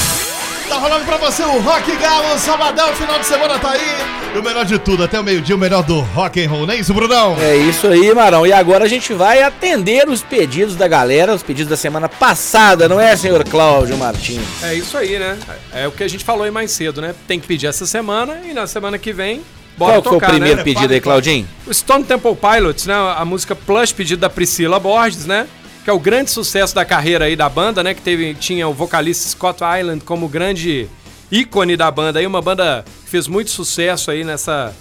Tá 0.70 0.76
rolando 0.76 1.04
pra 1.04 1.18
você 1.18 1.42
o 1.42 1.60
Rock 1.60 1.94
Galo, 1.96 2.38
sabadão, 2.38 2.94
final 2.94 3.18
de 3.18 3.26
semana 3.26 3.58
tá 3.58 3.72
aí. 3.72 4.17
E 4.34 4.38
o 4.38 4.42
melhor 4.42 4.64
de 4.64 4.78
tudo, 4.78 5.02
até 5.02 5.18
o 5.18 5.24
meio-dia, 5.24 5.56
o 5.56 5.58
melhor 5.58 5.82
do 5.82 6.00
rock 6.00 6.44
and 6.44 6.50
roll, 6.50 6.66
não 6.66 6.74
é 6.74 6.76
isso, 6.76 6.92
Brunão? 6.92 7.36
É 7.40 7.56
isso 7.56 7.86
aí, 7.86 8.14
Marão. 8.14 8.46
E 8.46 8.52
agora 8.52 8.84
a 8.84 8.88
gente 8.88 9.14
vai 9.14 9.42
atender 9.42 10.06
os 10.06 10.22
pedidos 10.22 10.76
da 10.76 10.86
galera, 10.86 11.34
os 11.34 11.42
pedidos 11.42 11.70
da 11.70 11.76
semana 11.78 12.10
passada, 12.10 12.88
não 12.88 13.00
é, 13.00 13.16
senhor 13.16 13.42
Cláudio 13.48 13.96
Martins? 13.96 14.62
É 14.62 14.74
isso 14.74 14.98
aí, 14.98 15.18
né? 15.18 15.38
É 15.72 15.88
o 15.88 15.92
que 15.92 16.04
a 16.04 16.08
gente 16.08 16.24
falou 16.24 16.44
aí 16.44 16.50
mais 16.50 16.70
cedo, 16.70 17.00
né? 17.00 17.14
Tem 17.26 17.40
que 17.40 17.46
pedir 17.46 17.66
essa 17.68 17.86
semana 17.86 18.42
e 18.44 18.52
na 18.52 18.66
semana 18.66 18.98
que 18.98 19.14
vem, 19.14 19.40
bora 19.78 19.94
Qual 19.94 20.02
que 20.02 20.08
foi 20.10 20.18
tocar, 20.18 20.28
o 20.28 20.30
primeiro 20.30 20.58
né? 20.58 20.62
pedido 20.62 20.92
aí, 20.92 21.00
Claudinho? 21.00 21.48
O 21.66 21.72
Stone 21.72 22.04
Temple 22.04 22.36
Pilots, 22.36 22.84
né? 22.84 22.94
A 22.94 23.24
música 23.24 23.56
Plush, 23.56 23.92
pedido 23.92 24.20
da 24.20 24.28
Priscila 24.28 24.78
Borges, 24.78 25.24
né? 25.24 25.46
Que 25.84 25.88
é 25.88 25.92
o 25.92 25.98
grande 25.98 26.30
sucesso 26.30 26.74
da 26.74 26.84
carreira 26.84 27.24
aí 27.24 27.34
da 27.34 27.48
banda, 27.48 27.82
né? 27.82 27.94
Que 27.94 28.02
teve, 28.02 28.34
tinha 28.34 28.68
o 28.68 28.74
vocalista 28.74 29.26
Scott 29.26 29.60
Island 29.80 30.04
como 30.04 30.28
grande 30.28 30.86
ícone 31.30 31.76
da 31.76 31.90
banda 31.90 32.18
aí, 32.18 32.26
uma 32.26 32.40
banda 32.42 32.84
que 33.04 33.10
fez 33.10 33.26
muito 33.28 33.50
sucesso 33.50 34.10
aí 34.10 34.24
nessa, 34.24 34.74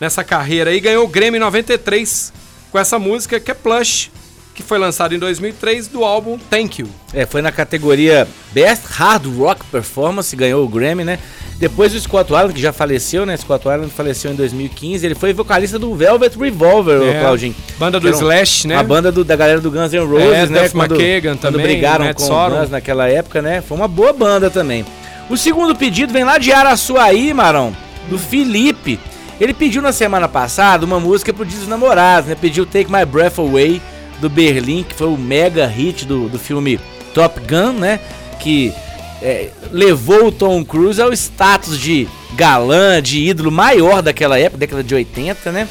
nessa 0.00 0.22
carreira 0.24 0.70
aí. 0.70 0.80
Ganhou 0.80 1.04
o 1.04 1.08
Grammy 1.08 1.38
93 1.38 2.32
com 2.70 2.78
essa 2.78 2.98
música 2.98 3.40
que 3.40 3.50
é 3.50 3.54
Plush, 3.54 4.10
que 4.54 4.62
foi 4.62 4.78
lançado 4.78 5.14
em 5.14 5.18
2003 5.18 5.88
do 5.88 6.04
álbum 6.04 6.38
Thank 6.50 6.82
You. 6.82 6.88
É, 7.14 7.24
foi 7.24 7.40
na 7.42 7.50
categoria 7.50 8.28
Best 8.52 8.84
Hard 8.90 9.26
Rock 9.38 9.64
Performance, 9.66 10.34
ganhou 10.36 10.64
o 10.64 10.68
Grammy, 10.68 11.04
né? 11.04 11.18
Depois 11.58 11.94
o 11.94 12.00
Scott 12.00 12.32
Weiland, 12.32 12.54
que 12.54 12.60
já 12.60 12.72
faleceu, 12.72 13.26
né? 13.26 13.36
Scott 13.36 13.68
Weiland 13.68 13.90
faleceu 13.92 14.30
em 14.32 14.34
2015, 14.34 15.04
ele 15.04 15.14
foi 15.14 15.32
vocalista 15.34 15.78
do 15.78 15.94
Velvet 15.94 16.34
Revolver, 16.38 17.02
É, 17.02 17.20
Claudinho. 17.20 17.54
banda 17.78 18.00
do 18.00 18.08
um- 18.08 18.10
Slash, 18.10 18.66
né? 18.66 18.76
A 18.76 18.82
banda 18.82 19.12
do- 19.12 19.24
da 19.24 19.36
galera 19.36 19.60
do 19.60 19.70
Guns 19.70 19.92
N' 19.92 19.98
Roses, 20.06 20.26
É, 20.32 20.46
né? 20.46 20.62
Duff 20.62 20.76
McKagan 20.76 21.36
quando 21.36 21.40
também, 21.40 21.66
brigaram 21.66 22.06
Matt 22.06 22.16
com 22.16 22.24
Sorum. 22.26 22.54
o 22.56 22.60
Guns 22.60 22.70
naquela 22.70 23.08
época, 23.08 23.42
né? 23.42 23.60
Foi 23.60 23.76
uma 23.76 23.88
boa 23.88 24.12
banda 24.12 24.48
também. 24.48 24.86
O 25.30 25.36
segundo 25.36 25.76
pedido 25.76 26.12
vem 26.12 26.24
lá 26.24 26.38
de 26.38 26.50
Araçuaí, 26.50 27.32
Marão, 27.32 27.72
do 28.08 28.18
Felipe. 28.18 28.98
Ele 29.40 29.54
pediu 29.54 29.80
na 29.80 29.92
semana 29.92 30.26
passada 30.26 30.84
uma 30.84 30.98
música 30.98 31.32
pro 31.32 31.46
Dia 31.46 31.60
dos 31.60 31.68
Namorados, 31.68 32.28
né? 32.28 32.34
Pediu 32.34 32.66
Take 32.66 32.90
My 32.90 33.04
Breath 33.04 33.38
Away, 33.38 33.80
do 34.20 34.28
Berlim, 34.28 34.82
que 34.82 34.92
foi 34.92 35.06
o 35.06 35.16
mega 35.16 35.68
hit 35.68 36.04
do, 36.04 36.28
do 36.28 36.36
filme 36.36 36.80
Top 37.14 37.40
Gun, 37.42 37.74
né? 37.74 38.00
Que 38.40 38.74
é, 39.22 39.50
levou 39.70 40.26
o 40.26 40.32
Tom 40.32 40.64
Cruise 40.64 41.00
ao 41.00 41.12
status 41.12 41.78
de 41.78 42.08
galã, 42.34 43.00
de 43.00 43.20
ídolo 43.20 43.52
maior 43.52 44.02
daquela 44.02 44.36
época, 44.36 44.58
década 44.58 44.82
de 44.82 44.96
80, 44.96 45.52
né? 45.52 45.68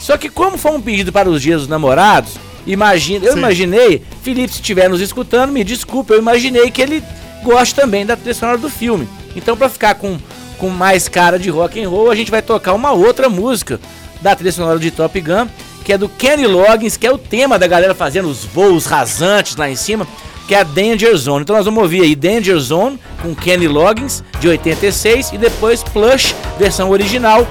Só 0.00 0.16
que 0.16 0.30
como 0.30 0.56
foi 0.56 0.72
um 0.72 0.80
pedido 0.80 1.12
para 1.12 1.28
os 1.28 1.42
dias 1.42 1.60
dos 1.60 1.68
namorados, 1.68 2.38
imagina, 2.66 3.26
eu 3.26 3.34
Sim. 3.34 3.38
imaginei, 3.40 4.02
Felipe, 4.22 4.54
se 4.54 4.60
estiver 4.60 4.88
nos 4.88 5.02
escutando, 5.02 5.52
me 5.52 5.62
desculpa, 5.62 6.14
eu 6.14 6.18
imaginei 6.18 6.70
que 6.70 6.80
ele 6.80 7.04
gosta 7.42 7.82
também 7.82 8.04
da 8.04 8.16
trilha 8.16 8.34
sonora 8.34 8.58
do 8.58 8.68
filme. 8.68 9.08
Então, 9.34 9.56
para 9.56 9.68
ficar 9.68 9.94
com, 9.94 10.18
com 10.58 10.68
mais 10.68 11.08
cara 11.08 11.38
de 11.38 11.50
rock 11.50 11.82
and 11.82 11.88
roll, 11.88 12.10
a 12.10 12.14
gente 12.14 12.30
vai 12.30 12.42
tocar 12.42 12.72
uma 12.72 12.92
outra 12.92 13.28
música 13.28 13.80
da 14.20 14.34
trilha 14.34 14.52
sonora 14.52 14.78
de 14.78 14.90
Top 14.90 15.20
Gun, 15.20 15.46
que 15.84 15.92
é 15.92 15.98
do 15.98 16.08
Kenny 16.08 16.46
Loggins, 16.46 16.96
que 16.96 17.06
é 17.06 17.12
o 17.12 17.18
tema 17.18 17.58
da 17.58 17.66
galera 17.66 17.94
fazendo 17.94 18.28
os 18.28 18.44
voos 18.44 18.86
rasantes 18.86 19.56
lá 19.56 19.70
em 19.70 19.76
cima, 19.76 20.06
que 20.48 20.54
é 20.54 20.60
a 20.60 20.64
Danger 20.64 21.16
Zone. 21.16 21.42
Então 21.42 21.56
nós 21.56 21.64
vamos 21.64 21.82
ouvir 21.82 22.02
aí 22.02 22.14
Danger 22.14 22.58
Zone 22.58 22.98
com 23.22 23.34
Kenny 23.34 23.68
Loggins 23.68 24.22
de 24.40 24.48
86 24.48 25.32
e 25.32 25.38
depois 25.38 25.82
Plush, 25.82 26.34
versão 26.58 26.90
original 26.90 27.46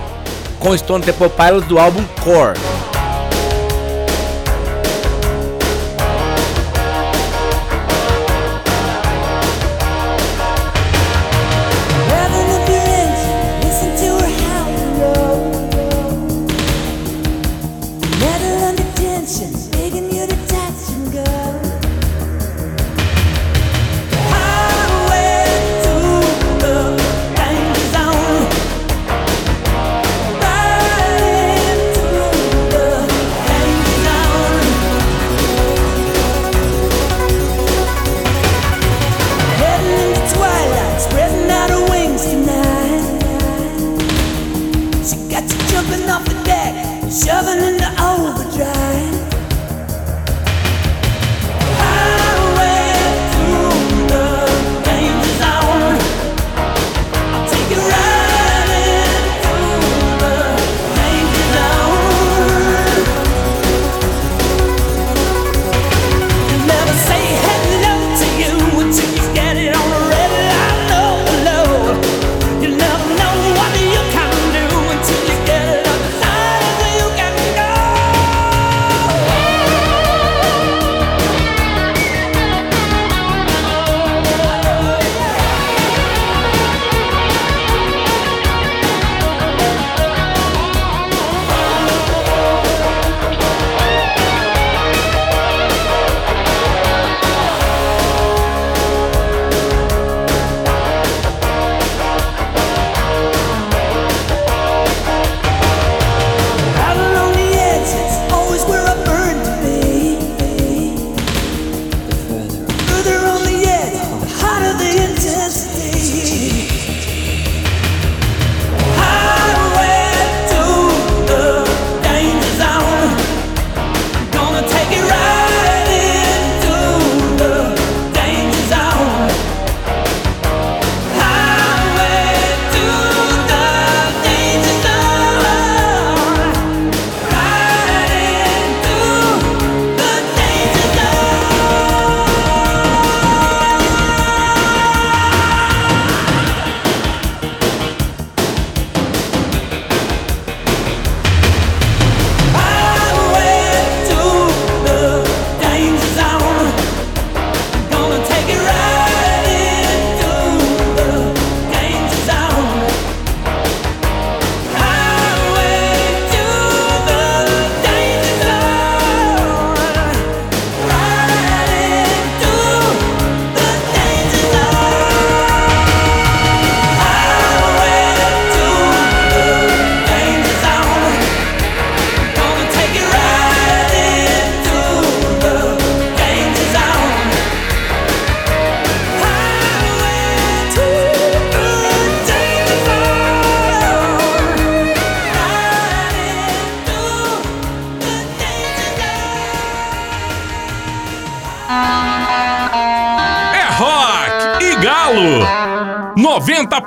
com 0.60 0.78
Stone 0.78 1.04
Temple 1.04 1.30
Pilots 1.30 1.68
do 1.68 1.78
álbum 1.78 2.04
Core. 2.24 2.95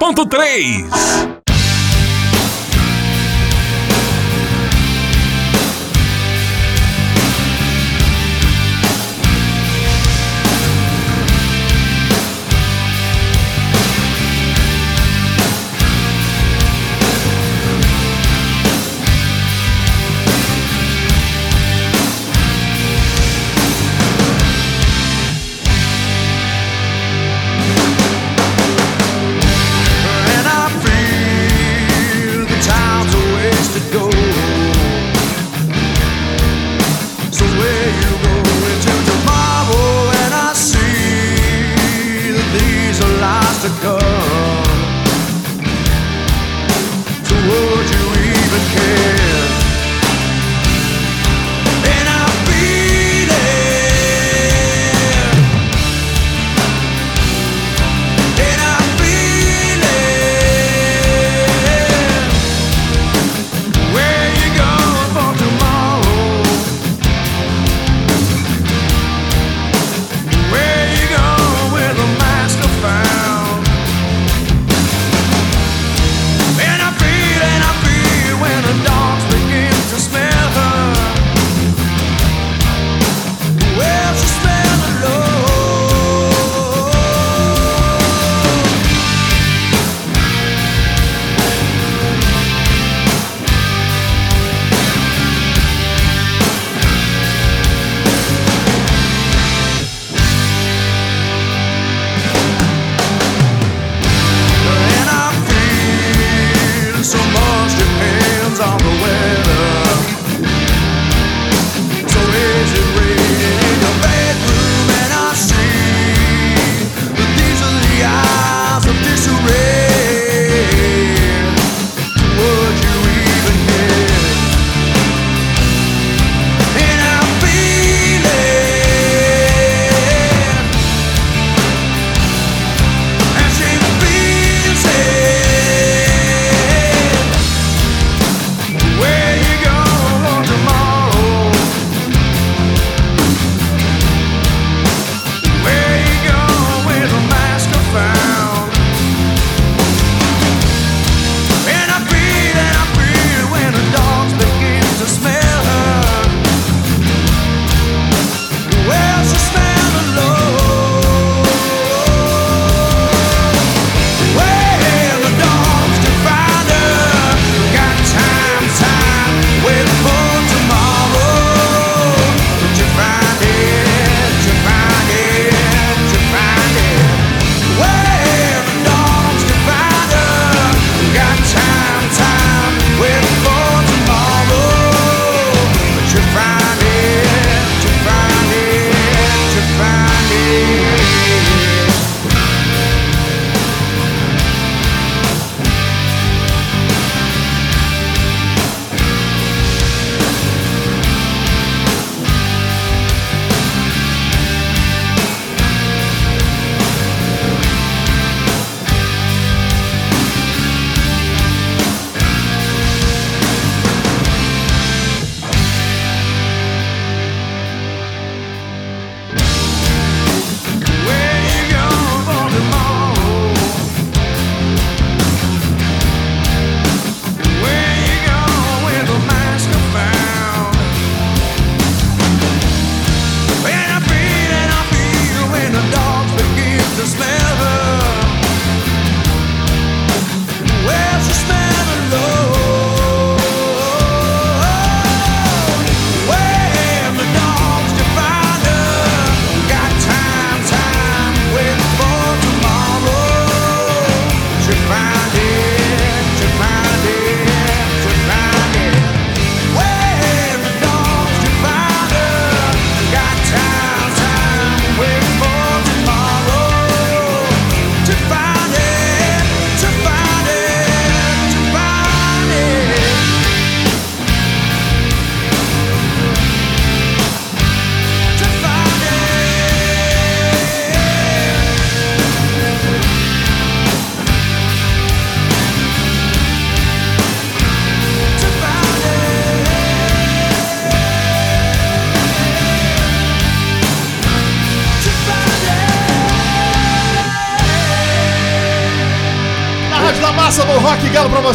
90.3. 0.01 1.28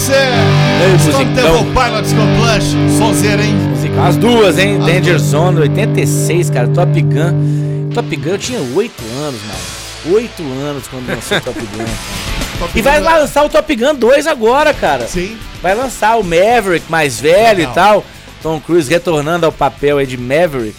você. 0.04 0.14
Ei, 0.14 1.00
Stone. 1.00 1.26
Temple 1.34 1.72
Pilots 1.74 2.14
com 2.14 2.36
Plush. 2.38 2.98
Sonzeira, 2.98 3.44
hein? 3.44 3.56
Musical. 3.56 4.06
As 4.06 4.16
duas, 4.18 4.58
hein? 4.58 4.80
Danger 4.80 5.18
Zone 5.20 5.60
86, 5.62 6.50
cara. 6.50 6.68
Top 6.68 7.02
Gun. 7.02 7.90
Top 7.94 8.16
Gun 8.16 8.30
eu 8.32 8.38
tinha 8.38 8.60
8 8.60 8.94
anos, 9.26 9.40
mano. 9.42 10.16
8 10.18 10.44
anos 10.44 10.88
quando 10.88 11.08
lançou 11.08 11.40
Top 11.42 11.60
Gun. 11.60 11.86
Top 12.60 12.72
E 12.78 12.82
vai 12.82 13.00
Gun- 13.00 13.06
lançar 13.06 13.46
o 13.46 13.50
Top 13.50 13.76
Gun 13.76 13.96
2 13.96 14.28
agora, 14.28 14.74
cara. 14.74 15.08
Sim. 15.08 15.38
Vai 15.62 15.74
lançar 15.76 16.18
o 16.18 16.24
Maverick 16.24 16.86
mais 16.90 17.20
velho 17.20 17.60
Legal. 17.60 17.72
e 17.72 17.76
tal. 17.76 18.06
Tom 18.42 18.60
Cruise 18.60 18.90
retornando 18.90 19.46
ao 19.46 19.52
papel 19.52 19.98
aí 20.00 20.06
de 20.06 20.18
Maverick. 20.18 20.76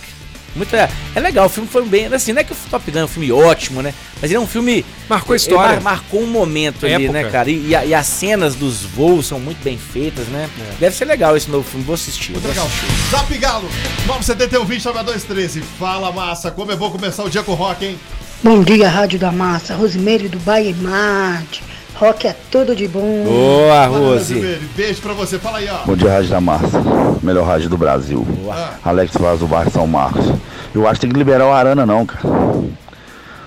Muito 0.54 0.72
legal. 0.72 0.88
É 1.14 1.20
legal, 1.20 1.46
o 1.46 1.48
filme 1.48 1.68
foi 1.68 1.84
bem. 1.84 2.06
Assim, 2.06 2.32
não 2.32 2.40
é 2.40 2.44
que 2.44 2.52
o 2.52 2.56
Top 2.70 2.88
Gun 2.90 2.98
é 3.00 3.04
um 3.04 3.08
filme 3.08 3.32
ótimo, 3.32 3.82
né? 3.82 3.92
Mas 4.22 4.30
ele 4.30 4.36
é 4.36 4.40
um 4.40 4.46
filme. 4.46 4.84
Marcou 5.08 5.32
a 5.32 5.36
história. 5.36 5.80
mar- 5.80 5.82
marcou 5.82 6.22
um 6.22 6.26
momento 6.26 6.86
ali, 6.86 6.94
Época. 7.06 7.12
né, 7.12 7.24
cara? 7.30 7.50
E, 7.50 7.68
e 7.68 7.74
a- 7.76 7.84
e 7.84 7.92
as 7.94 8.06
cenas 8.06 8.54
dos 8.54 8.82
voos 8.82 9.26
são 9.26 9.40
muito 9.40 9.62
bem 9.64 9.76
feitas, 9.76 10.26
né? 10.28 10.48
Deve 10.78 10.94
ser 10.94 11.04
legal 11.06 11.36
esse 11.36 11.50
novo 11.50 11.64
filme. 11.68 11.84
Vou 11.84 11.94
assistir. 11.94 12.32
Muito 12.32 12.42
vou 12.42 12.50
legal. 12.52 12.66
assistir. 12.66 13.10
Zap 13.10 13.38
Galo, 13.38 13.68
971-20-9213. 14.06 15.62
Fala, 15.78 16.12
massa. 16.12 16.50
Como 16.50 16.70
é 16.72 16.76
bom 16.76 16.90
começar 16.90 17.24
o 17.24 17.30
dia 17.30 17.42
com 17.42 17.54
rock, 17.54 17.84
hein? 17.84 17.98
Bom 18.42 18.62
dia, 18.62 18.88
Rádio 18.88 19.18
da 19.18 19.32
Massa. 19.32 19.74
Rosemary 19.74 20.28
do 20.28 20.38
Bahia 20.40 20.70
e 20.70 20.74
Marte. 20.74 21.62
Rock 21.94 22.26
é 22.26 22.34
tudo 22.50 22.74
de 22.74 22.88
bom. 22.88 23.24
Boa, 23.24 23.86
Rose. 23.86 24.34
Beijo 24.76 25.00
pra 25.00 25.12
você. 25.14 25.38
Fala 25.38 25.58
aí, 25.58 25.68
ó. 25.68 25.84
Bom 25.86 25.96
dia, 25.96 26.10
Rádio 26.10 26.30
da 26.30 26.40
Massa. 26.40 26.82
Melhor 27.24 27.46
rádio 27.46 27.68
do 27.70 27.78
Brasil. 27.78 28.26
Ah, 28.52 28.74
Alex 28.84 29.14
Vaz 29.18 29.40
do 29.40 29.46
bairro 29.46 29.70
São 29.70 29.86
Marcos. 29.86 30.26
Eu 30.74 30.86
acho 30.86 31.00
que 31.00 31.06
tem 31.06 31.10
que 31.12 31.18
liberar 31.18 31.46
o 31.46 31.52
Arana 31.52 31.86
não, 31.86 32.04
cara. 32.04 32.22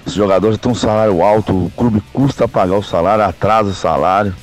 Os 0.05 0.13
jogadores 0.13 0.57
têm 0.57 0.71
um 0.71 0.75
salário 0.75 1.21
alto, 1.21 1.51
o 1.53 1.71
clube 1.75 2.01
custa 2.13 2.47
pagar 2.47 2.77
o 2.77 2.83
salário, 2.83 3.23
atrasa 3.23 3.69
o 3.69 3.73
salário. 3.73 4.33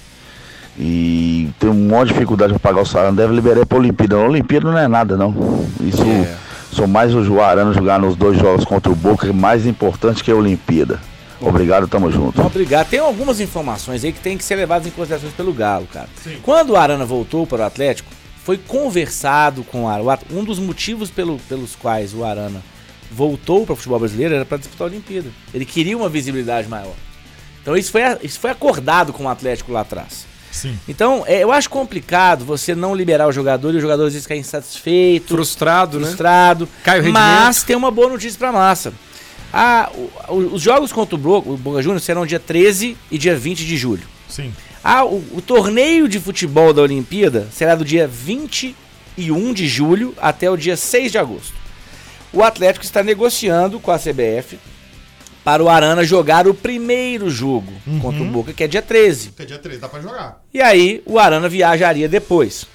E 0.79 1.49
tem 1.59 1.70
uma 1.70 1.90
maior 1.92 2.05
dificuldade 2.07 2.53
para 2.53 2.61
pagar 2.61 2.83
o 2.83 2.87
salário. 2.87 3.11
Não 3.12 3.16
deve 3.16 3.35
liberar 3.35 3.64
pra 3.64 3.79
Olimpíada. 3.79 4.16
A 4.16 4.27
Olimpíada 4.27 4.70
não 4.70 4.79
é 4.79 4.88
nada, 4.88 5.16
não. 5.16 5.35
Isso 5.81 6.03
É. 6.03 6.35
sou 6.73 6.87
mais 6.87 7.14
o 7.14 7.40
Arana 7.40 7.73
jogar 7.73 7.99
nos 7.99 8.16
dois 8.16 8.38
jogos 8.38 8.64
contra 8.64 8.90
o 8.92 8.94
Boca, 8.94 9.27
que 9.27 9.31
é 9.33 9.35
mais 9.35 9.66
importante 9.66 10.23
que 10.23 10.31
a 10.31 10.35
Olimpíada. 10.37 11.01
Obrigado, 11.40 11.87
tamo 11.88 12.11
junto. 12.11 12.40
Obrigado. 12.42 12.88
Tem 12.88 12.99
algumas 13.01 13.38
informações 13.40 14.03
aí 14.05 14.12
que 14.12 14.20
tem 14.20 14.37
que 14.37 14.44
ser 14.44 14.57
levadas 14.57 14.87
em 14.87 14.90
consideração 14.90 15.31
pelo 15.37 15.53
Galo, 15.53 15.87
cara. 15.92 16.09
Sim. 16.23 16.37
Quando 16.42 16.70
o 16.70 16.77
Arana 16.77 17.05
voltou 17.05 17.47
para 17.47 17.62
o 17.62 17.66
Atlético, 17.66 18.11
foi 18.45 18.59
conversado 18.59 19.65
com 19.65 19.85
o 19.85 19.89
Arana. 19.89 20.19
Um 20.31 20.45
dos 20.45 20.59
motivos 20.59 21.11
pelo- 21.11 21.39
pelos 21.49 21.75
quais 21.75 22.15
o 22.15 22.25
Arana 22.25 22.63
voltou 23.11 23.65
para 23.65 23.73
o 23.73 23.77
futebol 23.77 23.99
brasileiro 23.99 24.35
era 24.35 24.45
para 24.45 24.59
disputar 24.59 24.87
a 24.87 24.91
Olimpíada. 24.91 25.29
Ele 25.53 25.65
queria 25.65 25.97
uma 25.97 26.09
visibilidade 26.09 26.69
maior. 26.69 26.95
Então 27.63 27.77
isso 27.77 27.91
foi, 27.91 28.03
a- 28.03 28.19
isso 28.23 28.39
foi 28.39 28.51
acordado 28.51 29.13
com 29.13 29.25
o 29.25 29.29
Atlético 29.29 29.73
lá 29.73 29.81
atrás. 29.81 30.27
sim. 30.53 30.79
Então, 30.87 31.25
é, 31.27 31.43
eu 31.43 31.51
acho 31.51 31.69
complicado 31.71 32.45
você 32.45 32.75
não 32.77 32.95
liberar 32.95 33.27
o 33.27 33.33
jogador 33.33 33.75
e 33.75 33.79
o 33.79 33.81
jogador 33.81 34.05
às 34.07 34.13
vezes 34.13 34.23
ficar 34.25 34.37
insatisfeito, 34.37 35.35
Frustrado, 35.35 35.99
né? 35.99 36.07
frustrado. 36.07 36.69
Cai 36.85 37.01
o 37.01 37.03
rendimento. 37.03 37.23
Mas 37.23 37.63
tem 37.65 37.75
uma 37.75 37.91
boa 37.91 38.09
notícia 38.09 38.39
pra 38.39 38.53
massa. 38.53 38.93
Ah, 39.53 39.91
o- 39.95 40.11
o- 40.35 40.55
os 40.55 40.63
jogos 40.63 40.93
contra 40.93 41.15
o 41.15 41.19
Boca, 41.19 41.49
o 41.51 41.57
Boca 41.57 41.81
Juniors 41.83 42.05
serão 42.05 42.25
dia 42.27 42.39
13 42.41 42.97
e 43.11 43.17
dia 43.19 43.37
20 43.37 43.65
de 43.65 43.77
julho. 43.77 44.03
Sim. 44.29 44.53
Ah, 44.87 45.03
o, 45.03 45.25
o 45.33 45.40
torneio 45.40 46.07
de 46.07 46.20
futebol 46.20 46.75
da 46.75 46.83
Olimpíada 46.83 47.49
será 47.51 47.75
do 47.75 47.87
dia 47.87 48.07
21 48.07 49.55
de 49.55 49.66
julho 49.66 50.14
até 50.20 50.51
o 50.51 50.59
dia 50.59 50.77
6 50.77 51.11
de 51.11 51.16
agosto. 51.16 51.55
O 52.31 52.42
Atlético 52.42 52.85
está 52.85 53.03
negociando 53.03 53.81
com 53.81 53.90
a 53.90 53.99
CBF 53.99 54.59
para 55.42 55.62
o 55.62 55.70
Arana 55.70 56.05
jogar 56.05 56.47
o 56.47 56.53
primeiro 56.53 57.31
jogo 57.31 57.73
contra 58.03 58.23
o 58.23 58.27
Boca, 58.27 58.53
que 58.53 58.62
é 58.62 58.66
dia 58.66 58.83
13. 58.83 59.29
Porque 59.29 59.47
dia 59.47 59.59
3 59.59 59.81
dá 59.81 59.88
pra 59.88 60.01
jogar. 60.01 60.42
E 60.53 60.61
aí 60.61 61.03
o 61.07 61.18
Arana 61.18 61.49
viajaria 61.49 62.09
depois. 62.09 62.66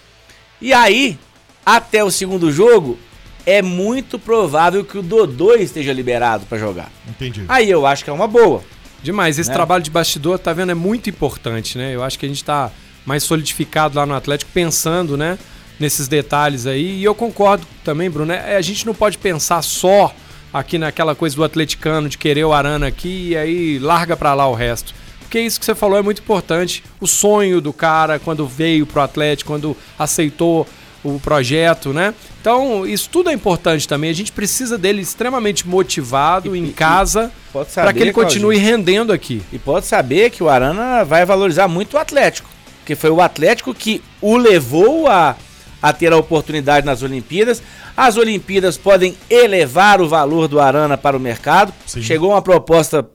E 0.60 0.74
aí, 0.74 1.18
até 1.64 2.04
o 2.04 2.10
segundo 2.10 2.52
jogo, 2.52 2.98
é 3.46 3.62
muito 3.62 4.18
provável 4.18 4.84
que 4.84 4.98
o 4.98 5.04
Dodô 5.04 5.56
esteja 5.56 5.94
liberado 5.94 6.46
para 6.48 6.58
jogar. 6.58 6.92
Entendi. 7.08 7.46
Aí 7.48 7.70
eu 7.70 7.86
acho 7.86 8.04
que 8.04 8.10
é 8.10 8.14
uma 8.14 8.28
boa. 8.28 8.64
Demais. 9.04 9.40
Esse 9.40 9.50
Né? 9.50 9.56
trabalho 9.56 9.84
de 9.84 9.90
bastidor, 9.90 10.38
tá 10.40 10.52
vendo, 10.54 10.72
é 10.72 10.76
muito 10.76 11.10
importante, 11.10 11.78
né? 11.78 11.94
Eu 11.96 12.04
acho 12.04 12.18
que 12.20 12.26
a 12.26 12.30
gente 12.30 12.44
tá 12.44 12.72
mais 13.06 13.24
solidificado 13.24 13.98
lá 13.98 14.06
no 14.06 14.14
Atlético, 14.14 14.52
pensando, 14.54 15.16
né? 15.18 15.38
Nesses 15.80 16.08
detalhes 16.08 16.66
aí. 16.68 17.00
E 17.00 17.04
eu 17.04 17.16
concordo 17.16 17.66
também, 17.84 18.10
Bruno. 18.10 18.28
né, 18.28 18.56
A 18.58 18.62
gente 18.62 18.86
não 18.86 18.94
pode 18.94 19.18
pensar 19.18 19.62
só 19.62 20.14
aqui 20.54 20.78
naquela 20.78 21.16
coisa 21.16 21.36
do 21.36 21.44
atleticano, 21.44 22.10
de 22.10 22.18
querer 22.18 22.44
o 22.44 22.52
Arana 22.52 22.88
aqui 22.88 23.30
e 23.30 23.38
aí 23.38 23.80
larga 23.80 24.18
pra 24.18 24.34
lá 24.34 24.48
o 24.48 24.54
resto. 24.54 24.94
Porque 25.22 25.40
isso 25.40 25.60
que 25.60 25.66
você 25.66 25.76
falou 25.76 25.98
é 25.98 26.02
muito 26.02 26.22
importante. 26.22 26.84
O 27.00 27.08
sonho 27.08 27.62
do 27.62 27.72
cara 27.72 28.20
quando 28.20 28.46
veio 28.48 28.86
pro 28.86 29.00
Atlético, 29.02 29.52
quando 29.52 29.78
aceitou 29.98 30.68
o 31.04 31.20
projeto, 31.20 31.94
né? 31.94 32.14
Então, 32.42 32.88
isso 32.88 33.10
tudo 33.10 33.30
é 33.30 33.34
importante 33.34 33.88
também. 33.88 34.10
A 34.10 34.14
gente 34.14 34.32
precisa 34.32 34.78
dele 34.78 35.02
extremamente 35.02 35.68
motivado 35.68 36.56
E- 36.56 36.60
em 36.60 36.66
e- 36.68 36.74
casa 36.74 37.32
para 37.74 37.92
que 37.94 38.00
ele 38.00 38.14
continue 38.14 38.58
rendendo 38.58 39.12
aqui. 39.12 39.42
E 39.52 39.60
pode 39.60 39.86
saber 39.86 40.30
que 40.30 40.42
o 40.42 40.50
Arana 40.50 41.04
vai 41.04 41.26
valorizar 41.26 41.68
muito 41.68 41.96
o 41.96 41.98
Atlético. 42.00 42.50
Porque 42.80 42.96
foi 42.96 43.10
o 43.10 43.22
Atlético 43.22 43.74
que 43.74 44.02
o 44.22 44.38
levou 44.38 45.08
a, 45.08 45.36
a 45.82 45.92
ter 45.94 46.14
a 46.14 46.18
oportunidade 46.18 46.86
nas 46.86 47.04
Olimpíadas. 47.04 47.62
As 47.96 48.16
Olimpíadas 48.16 48.78
podem 48.78 49.16
elevar 49.30 50.00
o 50.02 50.08
valor 50.08 50.48
do 50.48 50.60
Arana 50.62 50.98
para 50.98 51.18
o 51.18 51.20
mercado. 51.20 51.74
Sim. 51.86 52.02
Chegou 52.02 52.32
uma 52.32 52.42
proposta 52.42 53.06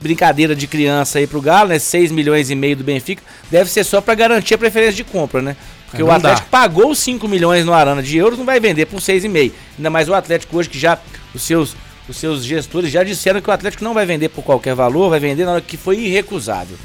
brincadeira 0.00 0.56
de 0.56 0.66
criança 0.66 1.18
aí 1.18 1.26
pro 1.26 1.42
Galo, 1.42 1.68
né? 1.68 1.78
6 1.78 2.10
milhões 2.10 2.48
e 2.48 2.54
meio 2.54 2.74
do 2.76 2.82
Benfica. 2.82 3.22
Deve 3.50 3.68
ser 3.70 3.84
só 3.84 4.00
para 4.00 4.14
garantir 4.14 4.54
a 4.54 4.58
preferência 4.58 4.94
de 4.94 5.04
compra, 5.04 5.42
né? 5.42 5.56
Porque 5.90 6.02
É, 6.02 6.04
o 6.04 6.10
Atlético 6.10 6.48
dá. 6.50 6.58
pagou 6.58 6.94
5 6.94 7.26
milhões 7.28 7.64
no 7.64 7.72
Arana 7.72 8.02
de 8.02 8.16
euros, 8.16 8.38
não 8.38 8.46
vai 8.46 8.60
vender 8.60 8.86
por 8.86 9.00
6,5. 9.00 9.52
Ainda 9.76 9.90
mais 9.90 10.08
o 10.08 10.14
Atlético 10.14 10.56
hoje 10.56 10.68
que 10.68 10.78
já 10.78 10.98
os 11.34 11.42
seus 11.42 11.74
os 12.08 12.16
seus 12.16 12.44
gestores 12.44 12.90
já 12.90 13.04
disseram 13.04 13.40
que 13.40 13.48
o 13.48 13.52
Atlético 13.52 13.84
não 13.84 13.94
vai 13.94 14.04
vender 14.04 14.30
por 14.30 14.42
qualquer 14.42 14.74
valor, 14.74 15.10
vai 15.10 15.20
vender 15.20 15.44
na 15.44 15.52
hora 15.52 15.60
que 15.60 15.76
foi 15.76 15.96
irrecusável. 15.98 16.76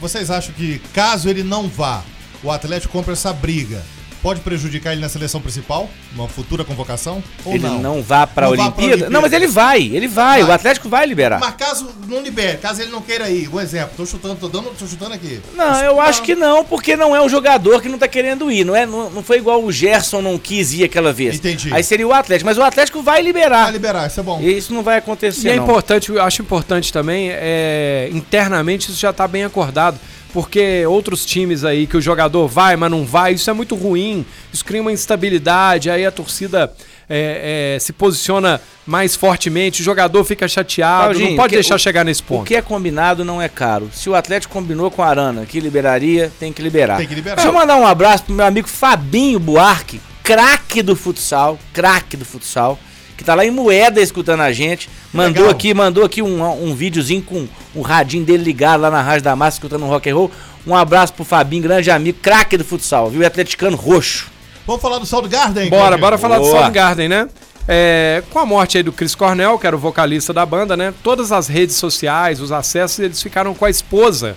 Vocês 0.00 0.30
acham 0.30 0.54
que 0.54 0.80
caso 0.94 1.28
ele 1.28 1.42
não 1.42 1.68
vá, 1.68 2.04
o 2.44 2.50
Atlético 2.50 2.92
compra 2.92 3.14
essa 3.14 3.32
briga, 3.32 3.82
pode 4.22 4.40
prejudicar 4.40 4.92
ele 4.92 5.00
na 5.00 5.08
seleção 5.08 5.40
principal? 5.40 5.88
Uma 6.14 6.26
futura 6.26 6.64
convocação? 6.64 7.22
Ou 7.44 7.54
ele 7.54 7.66
não? 7.66 7.78
não, 7.80 8.02
vá 8.02 8.26
para 8.26 8.46
a 8.46 8.50
Olimpíada. 8.50 8.80
Olimpíada. 8.80 9.10
Não, 9.10 9.20
mas 9.20 9.32
ele 9.32 9.46
vai, 9.46 9.82
ele 9.82 10.08
vai. 10.08 10.40
Vai. 10.40 10.50
O 10.50 10.52
Atlético 10.52 10.88
vai 10.88 11.06
liberar. 11.06 11.38
Mas 11.38 11.54
caso 11.54 11.90
não 12.08 12.22
libere, 12.22 12.58
caso 12.58 12.82
ele 12.82 12.90
não 12.90 13.02
queira 13.02 13.28
ir, 13.30 13.48
um 13.48 13.60
exemplo, 13.60 13.90
tô 13.96 14.06
chutando, 14.06 14.36
tô 14.36 14.48
dando, 14.48 14.70
tô 14.76 14.86
chutando 14.86 15.14
aqui. 15.14 15.40
Não, 15.54 15.80
eu 15.82 16.00
acho 16.00 16.22
que 16.22 16.34
não, 16.34 16.64
porque 16.64 16.96
não 16.96 17.14
é 17.14 17.20
um 17.22 17.28
jogador 17.28 17.82
que 17.82 17.88
não 17.88 17.98
tá 17.98 18.08
querendo 18.08 18.50
ir. 18.50 18.64
Não, 18.64 18.74
é, 18.74 18.86
não, 18.86 19.10
não 19.10 19.22
foi 19.22 19.38
igual 19.38 19.62
o 19.62 19.70
Gerson 19.70 20.20
não 20.22 20.38
quis 20.38 20.72
ir 20.72 20.84
aquela 20.84 21.12
vez. 21.12 21.36
Entendi. 21.36 21.72
Aí 21.72 21.84
seria 21.84 22.06
o 22.06 22.12
Atlético. 22.12 22.46
Mas 22.46 22.58
o 22.58 22.62
Atlético 22.62 23.02
vai 23.02 23.18
Vai 23.18 23.22
liberar. 23.24 23.72
liberar, 23.72 24.06
isso 24.06 24.20
é 24.20 24.22
bom. 24.22 24.40
E 24.40 24.56
isso 24.56 24.72
não 24.72 24.82
vai 24.82 24.98
acontecer. 24.98 25.48
E 25.48 25.50
é 25.50 25.56
não. 25.56 25.64
importante, 25.64 26.10
eu 26.10 26.22
acho 26.22 26.40
importante 26.40 26.92
também, 26.92 27.30
é, 27.32 28.08
internamente 28.12 28.90
isso 28.90 29.00
já 29.00 29.10
está 29.10 29.26
bem 29.26 29.44
acordado. 29.44 29.98
Porque 30.40 30.86
outros 30.86 31.26
times 31.26 31.64
aí 31.64 31.84
que 31.84 31.96
o 31.96 32.00
jogador 32.00 32.46
vai, 32.46 32.76
mas 32.76 32.88
não 32.92 33.04
vai, 33.04 33.32
isso 33.32 33.50
é 33.50 33.52
muito 33.52 33.74
ruim. 33.74 34.24
Isso 34.52 34.64
cria 34.64 34.80
uma 34.80 34.92
instabilidade, 34.92 35.90
aí 35.90 36.06
a 36.06 36.12
torcida 36.12 36.72
é, 37.10 37.74
é, 37.74 37.78
se 37.80 37.92
posiciona 37.92 38.60
mais 38.86 39.16
fortemente, 39.16 39.80
o 39.80 39.84
jogador 39.84 40.22
fica 40.24 40.46
chateado, 40.46 41.06
Claudinho, 41.06 41.30
não 41.30 41.36
pode 41.36 41.48
que- 41.50 41.56
deixar 41.56 41.74
o- 41.74 41.78
chegar 41.78 42.04
nesse 42.04 42.20
O 42.22 42.24
ponto. 42.24 42.44
que 42.46 42.54
é 42.54 42.62
combinado 42.62 43.24
não 43.24 43.42
é 43.42 43.48
caro. 43.48 43.90
Se 43.92 44.08
o 44.08 44.14
Atlético 44.14 44.52
combinou 44.54 44.92
com 44.92 45.02
a 45.02 45.08
Arana 45.08 45.44
que 45.44 45.58
liberaria, 45.58 46.30
tem 46.38 46.52
que 46.52 46.62
liberar. 46.62 46.98
Tem 46.98 47.08
que 47.08 47.16
liberar. 47.16 47.34
Deixa 47.34 47.48
eu 47.48 47.52
mandar 47.52 47.74
um 47.76 47.86
abraço 47.86 48.22
pro 48.22 48.32
meu 48.34 48.46
amigo 48.46 48.68
Fabinho 48.68 49.40
Buarque, 49.40 50.00
craque 50.22 50.82
do 50.82 50.94
futsal, 50.94 51.58
craque 51.72 52.16
do 52.16 52.24
futsal, 52.24 52.78
que 53.18 53.24
tá 53.24 53.34
lá 53.34 53.44
em 53.44 53.50
Moeda 53.50 54.00
escutando 54.00 54.40
a 54.40 54.52
gente. 54.52 54.88
Mandou 55.12 55.42
legal. 55.42 55.50
aqui, 55.50 55.74
mandou 55.74 56.04
aqui 56.04 56.22
um, 56.22 56.64
um 56.64 56.72
videozinho 56.72 57.20
com 57.20 57.48
o 57.74 57.82
radinho 57.82 58.24
dele 58.24 58.44
ligado 58.44 58.80
lá 58.80 58.90
na 58.92 59.02
Rádio 59.02 59.24
da 59.24 59.34
Massa, 59.34 59.56
escutando 59.56 59.84
um 59.84 59.88
rock 59.88 60.08
and 60.08 60.14
roll. 60.14 60.30
Um 60.64 60.74
abraço 60.74 61.12
pro 61.12 61.24
Fabinho, 61.24 61.64
grande 61.64 61.90
amigo, 61.90 62.18
craque 62.22 62.56
do 62.56 62.64
futsal, 62.64 63.10
viu? 63.10 63.20
E 63.20 63.26
Atleticano 63.26 63.76
roxo. 63.76 64.30
Vamos 64.64 64.80
falar 64.80 64.98
do 64.98 65.06
Soundgarden? 65.06 65.68
Bora, 65.68 65.80
Claudinho? 65.80 66.00
bora 66.00 66.18
falar 66.18 66.38
do 66.38 66.44
Boa. 66.44 66.60
Soundgarden, 66.60 67.08
né? 67.08 67.28
É, 67.66 68.22
com 68.30 68.38
a 68.38 68.46
morte 68.46 68.76
aí 68.76 68.84
do 68.84 68.92
Chris 68.92 69.16
Cornell, 69.16 69.58
que 69.58 69.66
era 69.66 69.74
o 69.74 69.78
vocalista 69.78 70.32
da 70.32 70.46
banda, 70.46 70.76
né? 70.76 70.94
Todas 71.02 71.32
as 71.32 71.48
redes 71.48 71.74
sociais, 71.74 72.40
os 72.40 72.52
acessos, 72.52 73.00
eles 73.00 73.20
ficaram 73.20 73.52
com 73.52 73.64
a 73.64 73.70
esposa 73.70 74.36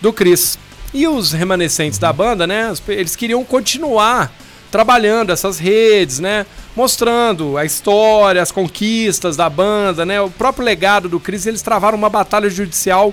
do 0.00 0.10
Chris. 0.10 0.58
E 0.94 1.06
os 1.06 1.32
remanescentes 1.32 1.98
da 1.98 2.12
banda, 2.12 2.46
né? 2.46 2.72
Eles 2.88 3.14
queriam 3.14 3.44
continuar 3.44 4.32
trabalhando 4.76 5.32
essas 5.32 5.58
redes, 5.58 6.20
né? 6.20 6.44
Mostrando 6.76 7.56
a 7.56 7.64
história, 7.64 8.42
as 8.42 8.52
conquistas 8.52 9.34
da 9.34 9.48
banda, 9.48 10.04
né? 10.04 10.20
O 10.20 10.28
próprio 10.28 10.62
legado 10.62 11.08
do 11.08 11.18
Chris, 11.18 11.46
eles 11.46 11.62
travaram 11.62 11.96
uma 11.96 12.10
batalha 12.10 12.50
judicial 12.50 13.10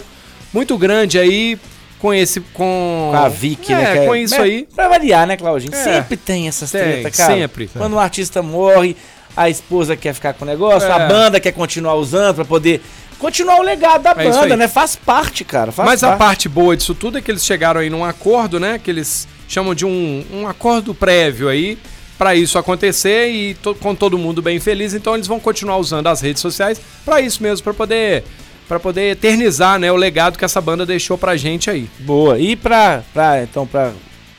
muito 0.53 0.77
grande 0.77 1.17
aí 1.17 1.57
com 1.99 2.13
esse 2.13 2.41
com, 2.41 3.11
com 3.11 3.17
a 3.17 3.29
Vic, 3.29 3.71
né, 3.71 3.81
é, 3.81 3.99
né? 3.99 4.05
Com 4.05 4.13
é, 4.13 4.21
isso 4.21 4.41
aí. 4.41 4.67
Pra 4.75 4.89
variar, 4.89 5.25
né, 5.25 5.37
Claudinho? 5.37 5.73
É. 5.73 5.81
sempre 5.81 6.17
tem 6.17 6.49
essas 6.49 6.69
treta, 6.69 7.09
cara. 7.09 7.33
Sempre. 7.33 7.69
Quando 7.69 7.93
um 7.93 7.99
artista 7.99 8.43
morre, 8.43 8.97
a 9.37 9.49
esposa 9.49 9.95
quer 9.95 10.13
ficar 10.13 10.33
com 10.33 10.43
o 10.43 10.47
negócio, 10.47 10.91
a 10.91 10.99
é. 10.99 11.07
banda 11.07 11.39
quer 11.39 11.53
continuar 11.53 11.95
usando 11.95 12.35
para 12.35 12.45
poder 12.45 12.81
continuar 13.17 13.55
o 13.55 13.61
legado 13.61 14.01
da 14.01 14.11
é 14.11 14.29
banda, 14.29 14.57
né? 14.57 14.67
Faz 14.67 14.97
parte, 14.97 15.45
cara. 15.45 15.71
Faz 15.71 15.87
Mas 15.87 16.01
parte. 16.01 16.13
a 16.13 16.17
parte 16.17 16.49
boa 16.49 16.75
disso 16.75 16.93
tudo 16.93 17.19
é 17.19 17.21
que 17.21 17.31
eles 17.31 17.45
chegaram 17.45 17.79
aí 17.79 17.89
num 17.89 18.03
acordo, 18.03 18.59
né? 18.59 18.81
Que 18.83 18.91
eles 18.91 19.29
chamam 19.53 19.75
de 19.75 19.85
um, 19.85 20.25
um 20.33 20.47
acordo 20.47 20.93
prévio 20.93 21.47
aí 21.47 21.77
para 22.17 22.35
isso 22.35 22.57
acontecer 22.57 23.29
e 23.29 23.53
to, 23.55 23.75
com 23.75 23.93
todo 23.93 24.17
mundo 24.17 24.41
bem 24.41 24.59
feliz. 24.59 24.93
Então 24.93 25.13
eles 25.13 25.27
vão 25.27 25.39
continuar 25.39 25.77
usando 25.77 26.07
as 26.07 26.21
redes 26.21 26.41
sociais 26.41 26.79
para 27.05 27.21
isso 27.21 27.41
mesmo, 27.41 27.63
para 27.63 27.73
poder 27.73 28.23
para 28.67 28.79
poder 28.79 29.11
eternizar, 29.11 29.77
né, 29.77 29.91
o 29.91 29.95
legado 29.95 30.37
que 30.37 30.45
essa 30.45 30.61
banda 30.61 30.85
deixou 30.85 31.17
pra 31.17 31.35
gente 31.35 31.69
aí. 31.69 31.89
Boa. 31.99 32.39
E 32.39 32.55
para 32.55 33.03
então 33.43 33.67
para 33.67 33.91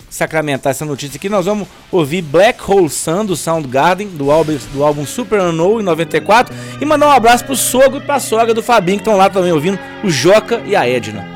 sacramentar 0.08 0.70
essa 0.70 0.84
notícia 0.84 1.16
aqui, 1.16 1.28
nós 1.28 1.44
vamos 1.44 1.66
ouvir 1.90 2.22
Black 2.22 2.58
Hole 2.66 2.88
Sun 2.88 3.24
do 3.26 3.36
Soundgarden, 3.36 4.08
do 4.08 4.30
álbum, 4.30 4.56
do 4.72 4.84
álbum 4.84 5.04
Super 5.04 5.40
Unknown 5.40 5.80
em 5.80 5.84
94, 5.84 6.54
e 6.80 6.84
mandar 6.84 7.08
um 7.08 7.12
abraço 7.12 7.44
pro 7.44 7.56
sogro 7.56 7.98
e 7.98 8.00
pra 8.00 8.20
sogra 8.20 8.54
do 8.54 8.62
Fabinho 8.62 8.98
que 8.98 9.02
estão 9.02 9.16
lá 9.16 9.28
também 9.28 9.52
ouvindo, 9.52 9.78
o 10.04 10.10
Joca 10.10 10.62
e 10.64 10.76
a 10.76 10.88
Edna. 10.88 11.33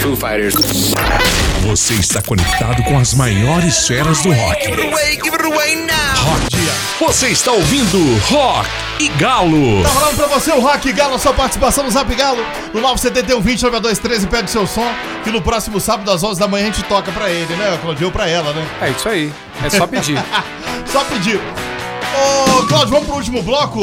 Foo 0.00 0.16
Fighters. 0.16 0.54
Você 1.62 1.94
está 1.94 2.22
conectado 2.22 2.82
com 2.84 2.98
as 2.98 3.14
maiores 3.14 3.86
feras 3.86 4.22
do 4.22 4.32
rock. 4.32 4.62
Give 4.62 4.80
it 4.80 4.92
away, 4.92 5.12
give 5.22 5.34
it 5.34 5.44
away 5.44 5.76
now. 5.76 6.24
Rock. 6.24 6.48
Você 7.00 7.28
está 7.28 7.52
ouvindo 7.52 7.98
Rock 8.30 8.68
e 9.00 9.08
Galo. 9.10 9.82
Tá 9.82 9.88
rolando 9.90 10.16
pra 10.16 10.26
você 10.26 10.52
o 10.52 10.60
Rock 10.60 10.92
Galo, 10.92 11.14
a 11.14 11.18
sua 11.18 11.32
participação 11.32 11.84
no 11.84 11.90
Zap 11.90 12.12
Galo, 12.14 12.44
no 12.72 12.80
971 12.80 13.40
20 13.40 13.62
9213, 13.62 14.26
pede 14.26 14.50
seu 14.50 14.66
som, 14.66 14.86
que 15.24 15.30
no 15.30 15.42
próximo 15.42 15.80
sábado 15.80 16.10
às 16.10 16.22
11 16.22 16.38
da 16.40 16.48
manhã 16.48 16.64
a 16.64 16.70
gente 16.70 16.82
toca 16.84 17.10
pra 17.12 17.30
ele, 17.30 17.54
né, 17.56 17.78
Claudio? 17.82 18.06
Ou 18.06 18.12
pra 18.12 18.28
ela, 18.28 18.52
né? 18.52 18.66
É 18.82 18.90
isso 18.90 19.08
aí. 19.08 19.32
É 19.64 19.70
só 19.70 19.86
pedir. 19.86 20.18
Só 20.86 21.04
pedir. 21.04 21.38
Ô, 21.38 22.66
Claudio, 22.66 22.88
vamos 22.88 23.06
pro 23.06 23.16
último 23.16 23.42
bloco? 23.42 23.80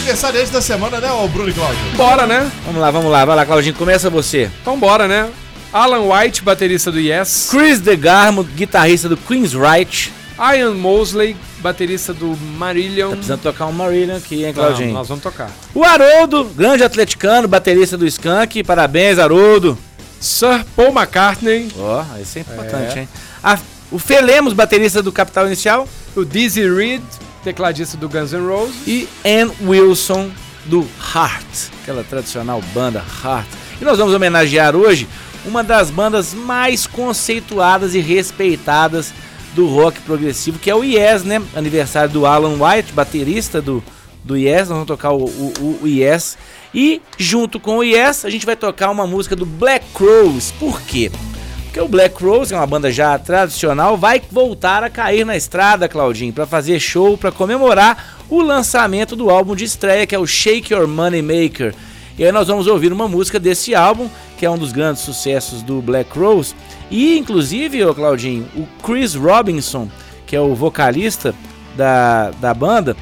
Aniversariante 0.00 0.50
da 0.50 0.62
semana, 0.62 0.98
né, 0.98 1.12
ô 1.12 1.28
Bruno 1.28 1.50
e 1.50 1.52
Claudio? 1.52 1.78
Bora, 1.94 2.26
né? 2.26 2.50
Vamos 2.64 2.80
lá, 2.80 2.90
vamos 2.90 3.12
lá. 3.12 3.22
Vai 3.26 3.36
lá, 3.36 3.44
Claudinho. 3.44 3.74
Começa 3.74 4.08
você. 4.08 4.50
Então 4.62 4.78
bora, 4.78 5.06
né? 5.06 5.28
Alan 5.70 6.00
White, 6.10 6.42
baterista 6.42 6.90
do 6.90 6.98
Yes. 6.98 7.48
Chris 7.50 7.80
DeGarmo, 7.80 8.42
guitarrista 8.42 9.10
do 9.10 9.16
Queen's 9.16 9.52
Right. 9.52 10.10
Ian 10.38 10.72
Mosley, 10.72 11.36
baterista 11.58 12.14
do 12.14 12.34
Marillion. 12.56 13.10
Tá 13.10 13.16
precisando 13.16 13.42
tocar 13.42 13.66
um 13.66 13.72
Marillion 13.72 14.16
aqui, 14.16 14.36
hein, 14.36 14.46
Não, 14.46 14.54
Claudinho? 14.54 14.92
nós 14.94 15.06
vamos 15.06 15.22
tocar. 15.22 15.50
O 15.74 15.84
Haroldo, 15.84 16.44
grande 16.44 16.82
atleticano, 16.82 17.46
baterista 17.46 17.98
do 17.98 18.06
Skank. 18.06 18.64
Parabéns, 18.64 19.18
Haroldo. 19.18 19.76
Sir 20.18 20.64
Paul 20.74 20.92
McCartney, 20.92 21.68
Ó, 21.78 22.02
esse 22.20 22.38
é 22.38 22.42
importante, 22.42 22.98
hein? 23.00 23.08
A- 23.44 23.58
o 23.92 23.98
Felemos, 23.98 24.54
baterista 24.54 25.02
do 25.02 25.12
Capital 25.12 25.46
Inicial. 25.46 25.86
o 26.16 26.24
Dizzy 26.24 26.68
Reed, 26.68 27.02
tecladista 27.42 27.96
do 27.96 28.08
Guns 28.08 28.32
N' 28.32 28.46
Roses. 28.46 28.76
E 28.86 29.08
Ann 29.24 29.50
Wilson, 29.62 30.30
do 30.66 30.86
Heart. 31.14 31.70
Aquela 31.82 32.04
tradicional 32.04 32.62
banda 32.74 33.04
Heart. 33.24 33.48
E 33.80 33.84
nós 33.84 33.98
vamos 33.98 34.14
homenagear 34.14 34.76
hoje 34.76 35.08
uma 35.44 35.64
das 35.64 35.90
bandas 35.90 36.34
mais 36.34 36.86
conceituadas 36.86 37.94
e 37.94 38.00
respeitadas 38.00 39.12
do 39.54 39.66
rock 39.66 40.00
progressivo, 40.00 40.58
que 40.58 40.70
é 40.70 40.74
o 40.74 40.84
Yes, 40.84 41.24
né? 41.24 41.42
Aniversário 41.56 42.12
do 42.12 42.26
Alan 42.26 42.56
White, 42.62 42.92
baterista 42.92 43.60
do, 43.60 43.82
do 44.22 44.36
Yes. 44.36 44.68
Nós 44.68 44.68
vamos 44.68 44.86
tocar 44.86 45.12
o, 45.12 45.24
o, 45.24 45.78
o 45.82 45.88
Yes. 45.88 46.36
E 46.74 47.02
junto 47.18 47.58
com 47.58 47.78
o 47.78 47.84
Yes, 47.84 48.24
a 48.24 48.30
gente 48.30 48.46
vai 48.46 48.54
tocar 48.54 48.90
uma 48.90 49.06
música 49.06 49.34
do 49.34 49.46
Black 49.46 49.84
Crowes. 49.94 50.52
Por 50.52 50.80
quê? 50.82 51.10
Porque 51.70 51.80
o 51.80 51.86
Black 51.86 52.16
Crowes, 52.16 52.48
que 52.48 52.54
é 52.54 52.56
uma 52.56 52.66
banda 52.66 52.90
já 52.90 53.16
tradicional, 53.16 53.96
vai 53.96 54.20
voltar 54.28 54.82
a 54.82 54.90
cair 54.90 55.24
na 55.24 55.36
estrada, 55.36 55.88
Claudinho, 55.88 56.32
para 56.32 56.44
fazer 56.44 56.80
show 56.80 57.16
para 57.16 57.30
comemorar 57.30 58.18
o 58.28 58.42
lançamento 58.42 59.14
do 59.14 59.30
álbum 59.30 59.54
de 59.54 59.66
estreia, 59.66 60.04
que 60.04 60.12
é 60.12 60.18
o 60.18 60.26
Shake 60.26 60.74
Your 60.74 60.88
Money 60.88 61.22
Maker. 61.22 61.72
E 62.18 62.24
aí 62.24 62.32
nós 62.32 62.48
vamos 62.48 62.66
ouvir 62.66 62.92
uma 62.92 63.06
música 63.06 63.38
desse 63.38 63.72
álbum, 63.72 64.10
que 64.36 64.44
é 64.44 64.50
um 64.50 64.58
dos 64.58 64.72
grandes 64.72 65.02
sucessos 65.02 65.62
do 65.62 65.80
Black 65.80 66.10
Crowes. 66.10 66.56
E 66.90 67.16
inclusive, 67.16 67.84
ô 67.84 67.94
Claudinho, 67.94 68.48
o 68.56 68.66
Chris 68.82 69.14
Robinson, 69.14 69.88
que 70.26 70.34
é 70.34 70.40
o 70.40 70.56
vocalista 70.56 71.32
da, 71.76 72.32
da 72.32 72.52
banda, 72.52 72.96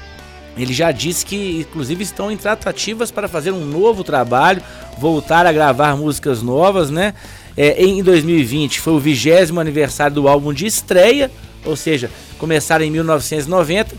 ele 0.59 0.75
já 0.75 0.93
disse 0.93 1.25
que, 1.25 1.61
inclusive, 1.61 2.03
estão 2.03 2.31
em 2.31 2.37
tratativas 2.37 3.11
para 3.11 3.29
fazer 3.29 3.51
um 3.51 3.64
novo 3.64 4.05
trabalho, 4.05 4.61
voltar 4.99 5.47
a 5.47 5.53
gravar 5.53 5.97
músicas 5.97 6.43
novas, 6.43 6.91
né? 6.91 7.14
É, 7.61 7.83
em 7.85 8.01
2020 8.05 8.81
foi 8.81 8.93
o 8.93 9.01
vigésimo 9.01 9.59
aniversário 9.59 10.15
do 10.15 10.29
álbum 10.29 10.53
de 10.53 10.65
estreia, 10.65 11.29
ou 11.65 11.75
seja, 11.75 12.09
começaram 12.39 12.85
em 12.85 12.91
1990 12.91 13.97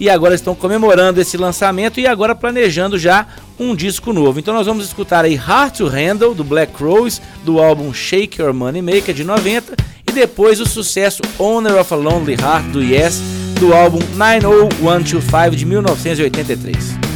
e 0.00 0.08
agora 0.08 0.34
estão 0.34 0.54
comemorando 0.54 1.20
esse 1.20 1.36
lançamento 1.36 2.00
e 2.00 2.06
agora 2.06 2.34
planejando 2.34 2.98
já 2.98 3.26
um 3.60 3.76
disco 3.76 4.14
novo. 4.14 4.38
Então 4.40 4.54
nós 4.54 4.66
vamos 4.66 4.86
escutar 4.86 5.26
aí 5.26 5.34
Hard 5.34 5.76
to 5.76 5.88
Handle 5.88 6.34
do 6.34 6.42
Black 6.42 6.72
Crowes 6.72 7.20
do 7.44 7.60
álbum 7.60 7.92
Shake 7.92 8.40
Your 8.40 8.54
Money 8.54 8.80
Maker 8.80 9.14
de 9.14 9.24
90 9.24 9.76
e 10.08 10.12
depois 10.12 10.58
o 10.58 10.64
sucesso 10.66 11.20
Owner 11.38 11.78
of 11.78 11.92
a 11.92 11.96
Lonely 11.98 12.38
Heart 12.40 12.64
do 12.68 12.82
Yes 12.82 13.20
do 13.60 13.74
álbum 13.74 14.00
90125 14.16 15.54
de 15.54 15.66
1983. 15.66 17.11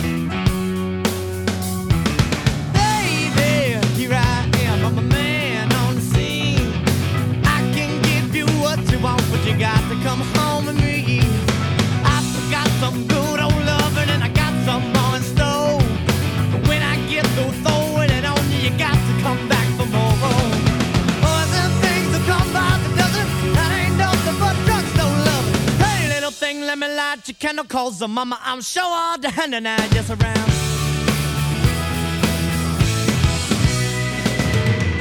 Light 27.17 27.29
your 27.29 27.35
candle, 27.37 27.65
cause 27.65 27.99
the 27.99 28.09
mama, 28.09 28.39
I'm 28.43 28.61
sure 28.61 28.83
all 28.85 29.19
the 29.19 29.31
hand 29.31 29.55
and 29.55 29.67
I 29.67 29.77
just 29.89 30.11
around. 30.11 30.51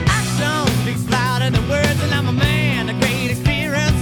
Action 0.07 0.67
speaks 0.81 1.09
louder 1.09 1.49
than 1.49 1.69
words, 1.69 2.01
and 2.03 2.13
I'm 2.13 2.27
a 2.27 2.31
man 2.31 2.89
of 2.89 2.99
great 2.99 3.31
experience. 3.31 4.01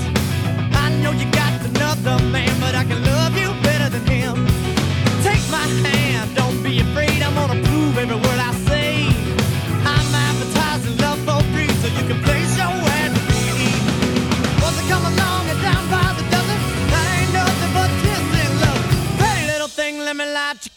I 0.76 0.90
know 1.02 1.12
you 1.12 1.30
got 1.32 1.54
another 1.66 2.24
man, 2.26 2.60
but 2.60 2.76
I 2.76 2.84
can 2.84 3.04
love 3.04 3.38
you 3.38 3.50
better 3.64 3.90
than 3.90 4.06
him. 4.06 4.46
Take 5.24 5.44
my 5.50 5.66
hand, 5.88 6.36
don't 6.36 6.62
be 6.64 6.80
afraid. 6.80 7.13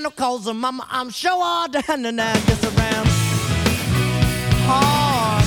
Santa 0.00 0.16
Claus 0.16 0.46
and 0.46 0.58
Mama, 0.58 0.86
I'm 0.90 1.10
sure 1.10 1.30
all 1.30 1.68
down 1.68 2.06
and 2.06 2.16
now 2.16 2.32
just 2.32 2.64
around 2.64 3.06
hard. 4.66 5.39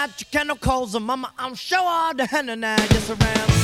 got 0.00 0.46
your 0.46 0.56
calls, 0.56 0.94
and 0.94 1.04
mama, 1.04 1.32
I'm 1.38 1.54
sure 1.54 1.78
all 1.78 2.14
the 2.14 2.24
henna 2.26 2.56
now, 2.56 2.76
yes 2.76 3.10
around. 3.10 3.59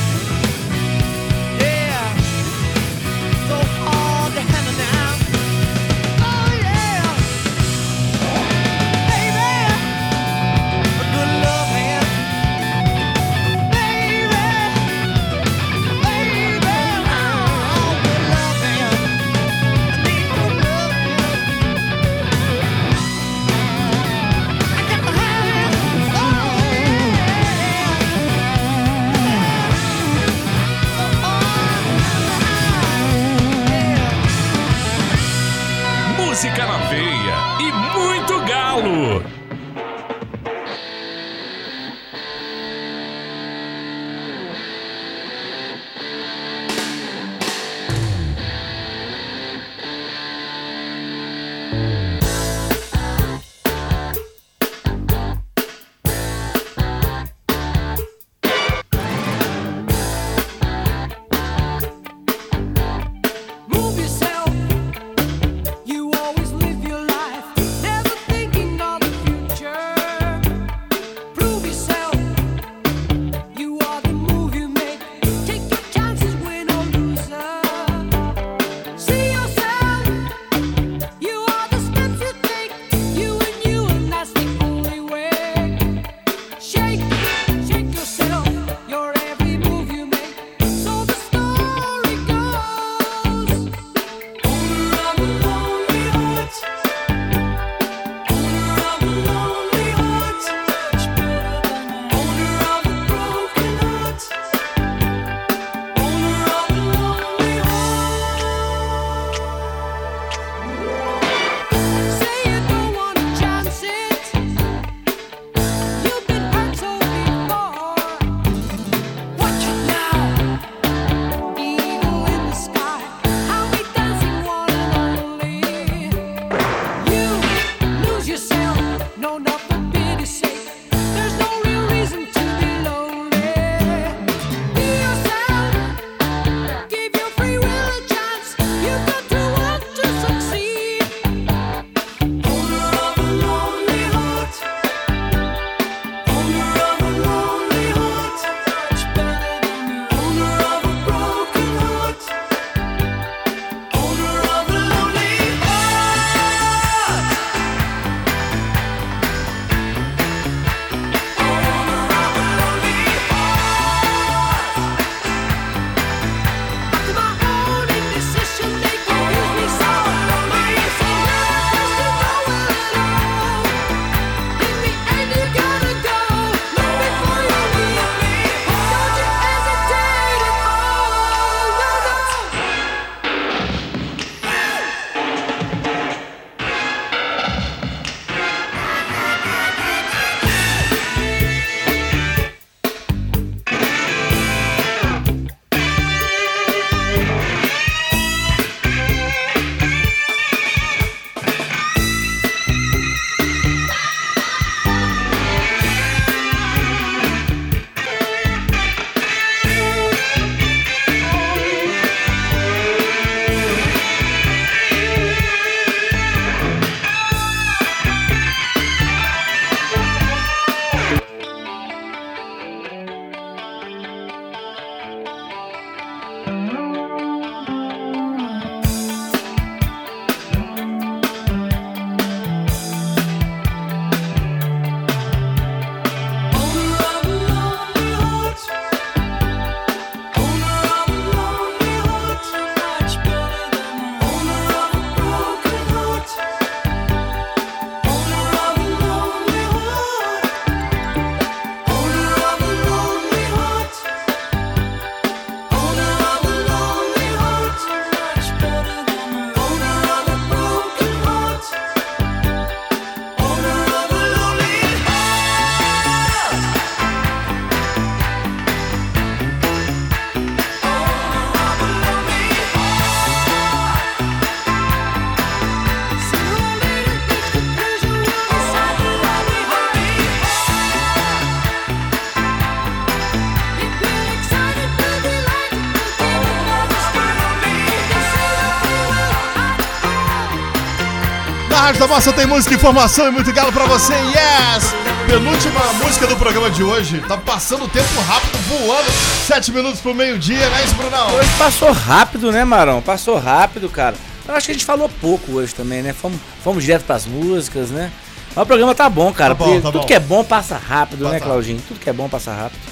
Santa 292.07 292.15
Massa 292.15 292.33
tem 292.33 292.47
música, 292.47 292.73
informação 292.73 293.27
e 293.27 293.31
muito 293.33 293.53
galo 293.53 293.73
pra 293.73 293.85
você. 293.85 294.13
Yes! 294.13 294.95
Penúltima 295.27 295.81
música 295.95 296.27
do 296.29 296.37
programa 296.37 296.71
de 296.71 296.85
hoje. 296.85 297.19
Tá 297.27 297.37
passando 297.37 297.85
o 297.85 297.89
tempo 297.89 298.21
rápido, 298.21 298.57
voando. 298.69 299.11
Sete 299.45 299.73
minutos 299.73 300.01
pro 300.01 300.15
meio-dia, 300.15 300.71
não 300.71 300.77
é 300.77 300.85
isso, 300.85 300.95
Brunão? 300.95 301.35
Hoje 301.35 301.49
passou 301.59 301.91
rápido, 301.91 302.53
né, 302.53 302.65
Marão? 302.65 303.03
Passou 303.03 303.37
rápido, 303.39 303.89
cara. 303.89 304.15
Eu 304.47 304.55
acho 304.55 304.67
que 304.67 304.71
a 304.73 304.75
gente 304.75 304.85
falou 304.85 305.09
pouco 305.21 305.53
hoje 305.53 305.75
também, 305.75 306.01
né? 306.01 306.13
Fomos, 306.13 306.39
fomos 306.63 306.85
direto 306.85 307.03
pras 307.05 307.27
músicas, 307.27 307.91
né? 307.91 308.13
Mas 308.55 308.63
o 308.63 308.67
programa 308.67 308.95
tá 308.95 309.09
bom, 309.11 309.33
cara. 309.33 309.57
Tá 309.57 309.65
bom, 309.65 309.75
tá 309.75 309.89
tudo 309.91 310.01
bom. 310.01 310.07
que 310.07 310.15
é 310.15 310.21
bom 310.21 310.45
passa 310.45 310.77
rápido, 310.77 311.25
tá 311.25 311.31
né, 311.31 311.41
Claudinho? 311.41 311.83
Tudo 311.89 311.99
que 311.99 312.09
é 312.09 312.13
bom 312.13 312.29
passa 312.29 312.53
rápido. 312.53 312.83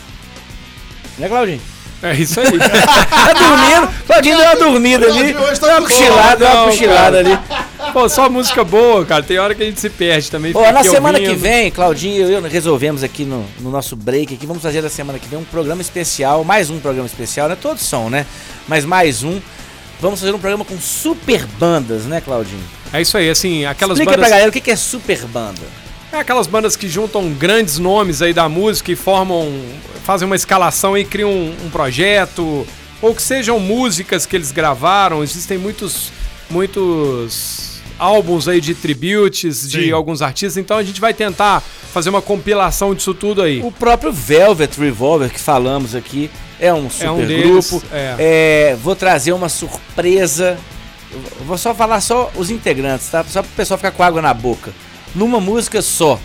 Né, 1.19 1.29
Claudinho? 1.29 1.63
É 2.03 2.15
isso 2.15 2.41
aí. 2.41 2.51
tá 2.59 3.33
dormindo? 3.33 3.95
Claudinho 4.07 4.37
deu 4.39 4.47
uma 4.47 4.57
dormida 4.57 5.07
ali. 5.07 5.35
Tá 5.35 5.67
deu 5.69 5.79
uma 5.79 5.83
cochilada, 5.83 6.37
deu 6.37 6.49
uma 6.49 6.65
cochilada 6.65 7.19
ali. 7.19 7.39
Pô, 7.95 8.09
só 8.09 8.29
música 8.29 8.65
boa, 8.65 9.07
cara. 9.07 9.23
Tem 9.23 9.39
hora 9.39 9.55
que 9.55 9.63
a 9.63 9.67
gente 9.67 9.81
se 9.81 9.89
perde 9.89 10.29
também. 10.29 10.53
Pô, 10.53 10.69
na 10.73 10.83
semana 10.83 11.17
ouvindo. 11.17 11.31
que 11.31 11.41
vem, 11.41 11.71
Claudinho 11.71 12.29
e 12.29 12.33
eu 12.33 12.43
resolvemos 12.43 13.05
aqui 13.05 13.25
no, 13.25 13.47
no 13.61 13.71
nosso 13.71 13.95
break 13.95 14.35
aqui. 14.35 14.45
Vamos 14.47 14.65
fazer 14.65 14.83
na 14.83 14.89
semana 14.89 15.17
que 15.17 15.29
vem 15.29 15.39
um 15.39 15.45
programa 15.45 15.81
especial, 15.81 16.43
mais 16.43 16.71
um 16.71 16.81
programa 16.81 17.07
especial, 17.07 17.49
né? 17.49 17.55
Todos 17.55 17.85
são, 17.85 18.11
né? 18.11 18.27
Mas 18.67 18.85
mais 18.85 19.23
um. 19.23 19.41
Vamos 20.01 20.19
fazer 20.19 20.35
um 20.35 20.41
programa 20.41 20.65
com 20.65 20.77
super 20.81 21.47
bandas, 21.47 22.03
né, 22.03 22.21
Claudinho? 22.21 22.65
É 22.93 23.01
isso 23.01 23.17
aí, 23.17 23.31
assim, 23.31 23.65
aquelas 23.65 23.97
Explica 23.97 24.17
bandas. 24.17 24.27
Explica 24.27 24.29
pra 24.29 24.29
galera 24.29 24.49
o 24.49 24.53
que 24.53 24.71
é 24.73 24.77
super 24.77 25.25
banda. 25.27 25.63
É 26.13 26.19
aquelas 26.19 26.49
bandas 26.49 26.75
que 26.75 26.89
juntam 26.89 27.33
grandes 27.33 27.79
nomes 27.79 28.21
aí 28.23 28.35
da 28.35 28.49
música 28.49 28.91
e 28.91 28.97
formam. 28.97 29.53
fazem 30.03 30.27
uma 30.27 30.35
escalação 30.35 30.99
e 30.99 31.05
criam 31.05 31.31
um, 31.31 31.55
um 31.67 31.71
projeto. 31.71 32.67
Ou 33.01 33.15
que 33.15 33.23
sejam 33.23 33.61
músicas 33.61 34.27
que 34.27 34.35
eles 34.35 34.51
gravaram. 34.51 35.23
Existem 35.23 35.57
muitos. 35.57 36.11
muitos 36.51 37.74
álbuns 37.99 38.49
aí 38.49 38.61
de 38.61 38.75
tributes 38.75 39.69
de 39.69 39.85
Sim. 39.87 39.91
alguns 39.93 40.23
artistas. 40.23 40.57
Então 40.57 40.77
a 40.77 40.83
gente 40.83 41.01
vai 41.01 41.15
tentar 41.15 41.61
fazer 41.61 42.11
uma 42.11 42.23
compilação 42.23 42.95
disso 42.95 43.15
tudo 43.15 43.43
aí. 43.43 43.61
O 43.63 43.71
próprio 43.73 44.13
Velvet 44.13 44.77
Revolver 44.79 45.31
que 45.31 45.41
falamos 45.41 45.95
aqui 45.95 46.31
é 46.59 46.73
um 46.73 46.89
super 46.91 47.11
um 47.11 47.27
deles, 47.27 47.71
grupo. 47.71 47.87
é. 47.93 48.17
É, 48.19 48.77
vou 48.83 48.95
trazer 48.97 49.33
uma 49.33 49.49
surpresa. 49.49 50.59
Eu 51.13 51.45
Vou 51.47 51.57
só 51.59 51.75
falar 51.75 52.01
só 52.01 52.31
os 52.35 52.51
integrantes, 52.51 53.09
tá? 53.09 53.23
Só 53.25 53.43
para 53.43 53.51
o 53.51 53.55
pessoal 53.55 53.79
ficar 53.79 53.91
com 53.93 54.03
água 54.03 54.21
na 54.21 54.35
boca. 54.35 54.73
Numa 55.15 55.41
música 55.41 55.81
só: 55.83 56.19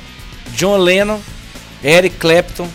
John 0.55 0.77
Lennon, 0.77 1.19
Eric 1.83 2.15
Clapton, 2.17 2.67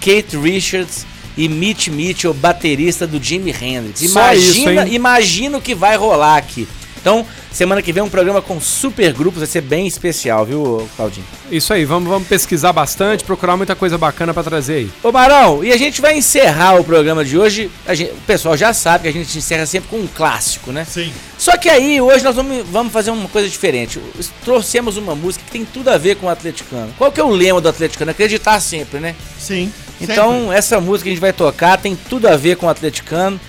Kate 0.00 0.36
Richards 0.36 1.04
e 1.36 1.48
Mitch 1.48 1.88
Mitchell, 1.88 2.32
baterista 2.34 3.06
do 3.06 3.22
Jimi 3.22 3.50
Hendrix. 3.50 4.00
Só 4.10 4.32
isso, 4.34 4.58
Imagina, 4.58 4.86
hein? 4.86 4.94
imagina 4.94 5.58
o 5.58 5.60
que 5.60 5.74
vai 5.74 5.96
rolar 5.96 6.36
aqui. 6.36 6.68
Então, 7.00 7.24
semana 7.52 7.80
que 7.80 7.92
vem 7.92 8.02
um 8.02 8.08
programa 8.08 8.42
com 8.42 8.60
super 8.60 9.12
grupos, 9.12 9.38
vai 9.40 9.46
ser 9.46 9.60
bem 9.60 9.86
especial, 9.86 10.44
viu, 10.44 10.88
Claudinho? 10.96 11.26
Isso 11.50 11.72
aí, 11.72 11.84
vamos, 11.84 12.08
vamos 12.08 12.26
pesquisar 12.28 12.72
bastante, 12.72 13.24
procurar 13.24 13.56
muita 13.56 13.74
coisa 13.76 13.96
bacana 13.96 14.34
pra 14.34 14.42
trazer 14.42 14.74
aí. 14.74 14.90
Ô 15.02 15.12
Marão, 15.12 15.62
e 15.64 15.72
a 15.72 15.76
gente 15.76 16.00
vai 16.00 16.16
encerrar 16.18 16.74
o 16.80 16.84
programa 16.84 17.24
de 17.24 17.38
hoje. 17.38 17.70
A 17.86 17.94
gente- 17.94 18.10
o 18.12 18.20
pessoal 18.26 18.56
já 18.56 18.72
sabe 18.74 19.02
que 19.04 19.08
a 19.08 19.12
gente 19.12 19.38
encerra 19.38 19.64
sempre 19.64 19.88
com 19.88 19.96
um 19.98 20.06
clássico, 20.06 20.72
né? 20.72 20.84
Sim. 20.84 21.12
Só 21.38 21.56
que 21.56 21.68
aí, 21.68 22.00
hoje 22.00 22.24
nós 22.24 22.34
vamos, 22.34 22.66
vamos 22.68 22.92
fazer 22.92 23.10
uma 23.12 23.28
coisa 23.28 23.48
diferente. 23.48 24.00
Trouxemos 24.44 24.96
uma 24.96 25.14
música 25.14 25.44
que 25.44 25.50
tem 25.52 25.64
tudo 25.64 25.88
a 25.90 25.96
ver 25.98 26.16
com 26.16 26.26
o 26.26 26.30
atleticano. 26.30 26.92
Qual 26.98 27.12
que 27.12 27.20
é 27.20 27.24
o 27.24 27.30
lema 27.30 27.60
do 27.60 27.68
atleticano? 27.68 28.10
Acreditar 28.10 28.58
sempre, 28.60 28.98
né? 28.98 29.14
Sim. 29.38 29.72
Então, 30.00 30.52
essa 30.52 30.80
música 30.80 31.04
que 31.04 31.10
a 31.10 31.12
gente 31.12 31.20
vai 31.20 31.32
tocar 31.32 31.76
tem 31.78 31.96
tudo 32.08 32.28
a 32.28 32.36
ver 32.36 32.56
com 32.56 32.66
o 32.66 32.68
atleticano. 32.68 33.40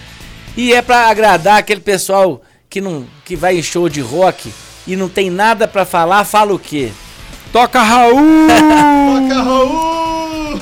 E 0.58 0.74
é 0.74 0.82
pra 0.82 1.08
agradar 1.10 1.58
aquele 1.60 1.80
pessoal 1.80 2.42
que, 2.70 2.80
não, 2.80 3.06
que 3.26 3.36
vai 3.36 3.58
em 3.58 3.64
show 3.64 3.90
de 3.90 4.00
rock 4.02 4.54
e 4.86 4.96
não 4.96 5.10
tem 5.10 5.30
nada 5.30 5.68
pra 5.68 5.86
falar, 5.86 6.24
fala 6.24 6.54
o 6.54 6.60
quê? 6.60 6.92
Toca 7.52 7.82
Raul! 7.82 8.16
Toca 9.28 9.42
Raul! 9.42 10.00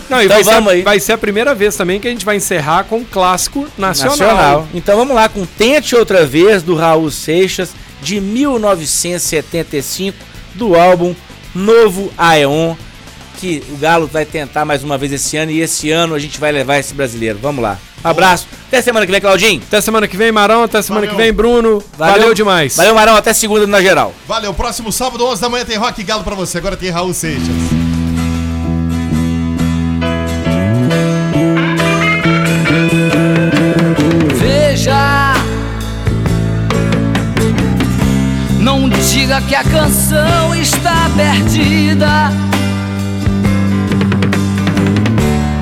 Não, 0.09 0.21
e 0.21 0.25
Então 0.25 0.43
vai, 0.43 0.43
vamos 0.43 0.69
ser, 0.71 0.75
aí. 0.77 0.81
vai 0.83 0.99
ser 0.99 1.13
a 1.13 1.17
primeira 1.17 1.53
vez 1.53 1.75
também 1.75 1.99
que 1.99 2.07
a 2.07 2.11
gente 2.11 2.25
vai 2.25 2.37
encerrar 2.37 2.85
com 2.85 2.99
um 2.99 3.03
clássico 3.03 3.67
nacional. 3.77 4.17
Nacional. 4.17 4.67
Então 4.73 4.95
vamos 4.97 5.15
lá 5.15 5.27
com 5.27 5.45
Tente 5.45 5.95
Outra 5.95 6.25
Vez, 6.25 6.63
do 6.63 6.75
Raul 6.75 7.11
Seixas, 7.11 7.71
de 8.01 8.21
1975, 8.21 10.17
do 10.55 10.75
álbum 10.75 11.13
Novo 11.53 12.11
Aeon, 12.17 12.75
que 13.37 13.63
o 13.69 13.77
Galo 13.77 14.07
vai 14.07 14.25
tentar 14.25 14.65
mais 14.65 14.83
uma 14.83 14.97
vez 14.97 15.11
esse 15.11 15.37
ano, 15.37 15.51
e 15.51 15.61
esse 15.61 15.91
ano 15.91 16.15
a 16.15 16.19
gente 16.19 16.39
vai 16.39 16.51
levar 16.51 16.77
esse 16.79 16.93
brasileiro. 16.93 17.37
Vamos 17.41 17.61
lá. 17.61 17.77
Abraço. 18.03 18.47
Até 18.67 18.81
semana 18.81 19.05
que 19.05 19.11
vem, 19.11 19.21
Claudinho. 19.21 19.61
Até 19.67 19.79
semana 19.81 20.07
que 20.07 20.17
vem, 20.17 20.31
Marão. 20.31 20.63
Até 20.63 20.81
semana 20.81 21.05
Valeu. 21.05 21.15
que 21.15 21.21
vem, 21.21 21.33
Bruno. 21.33 21.83
Valeu, 21.97 22.33
demais. 22.33 22.75
Valeu, 22.75 22.95
Marão. 22.95 23.15
Até 23.15 23.33
segunda 23.33 23.65
na 23.67 23.81
geral. 23.81 24.13
Valeu, 24.27 24.53
próximo 24.53 24.91
sábado, 24.91 25.25
11 25.25 25.41
da 25.41 25.49
manhã, 25.49 25.65
tem 25.65 25.77
Rock 25.77 26.03
Galo 26.03 26.23
pra 26.23 26.35
você. 26.35 26.57
Agora 26.57 26.75
tem 26.75 26.89
Raul 26.89 27.13
Seixas. 27.13 27.47
Veja, 34.39 35.33
não 38.59 38.89
diga 38.89 39.41
que 39.41 39.55
a 39.55 39.63
canção 39.63 40.55
está 40.55 41.09
perdida. 41.15 42.31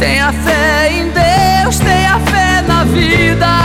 Tenha 0.05 0.31
fé 0.31 0.91
em 0.91 1.09
Deus, 1.09 1.79
tenha 1.79 2.19
fé 2.19 2.61
na 2.67 2.83
vida. 2.83 3.64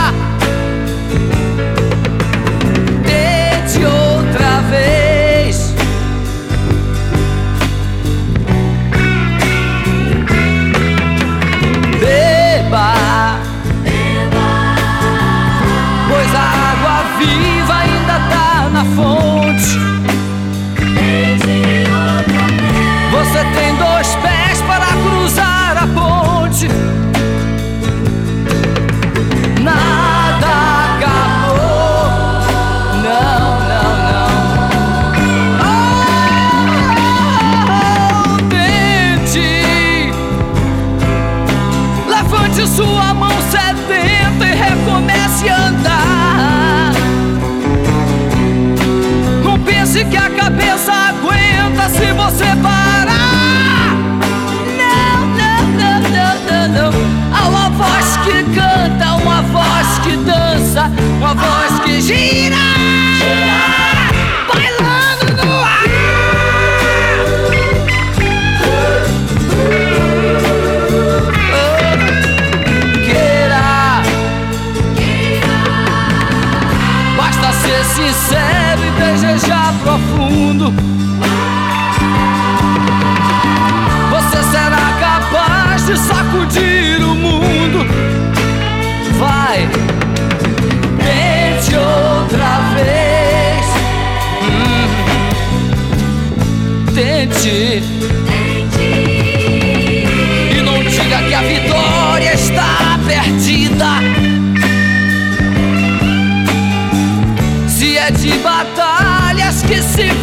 Uma 61.21 61.35
voz 61.35 61.79
que 61.81 62.01
gira. 62.01 63.00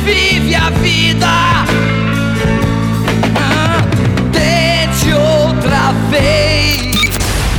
Vive 0.09 0.55
a 0.55 0.71
vida. 0.71 1.29
Ah, 3.37 3.85
Tente 4.33 5.13
outra 5.13 5.93
vez. 6.11 6.97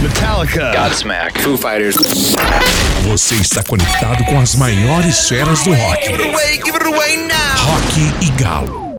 Metallica. 0.01 0.71
Godsmack. 0.71 1.39
Foo 1.41 1.57
Fighters. 1.57 1.95
Você 3.03 3.35
está 3.35 3.61
conectado 3.63 4.23
com 4.25 4.39
as 4.39 4.55
maiores 4.55 5.27
feras 5.27 5.63
do 5.63 5.73
rock. 5.73 6.07
Give 6.07 6.15
it 6.15 6.33
away, 6.33 6.57
give 6.57 6.75
it 6.75 6.85
away 6.87 7.17
now. 7.17 7.35
Rock 7.65 8.13
e 8.21 8.29
Galo. 8.41 8.79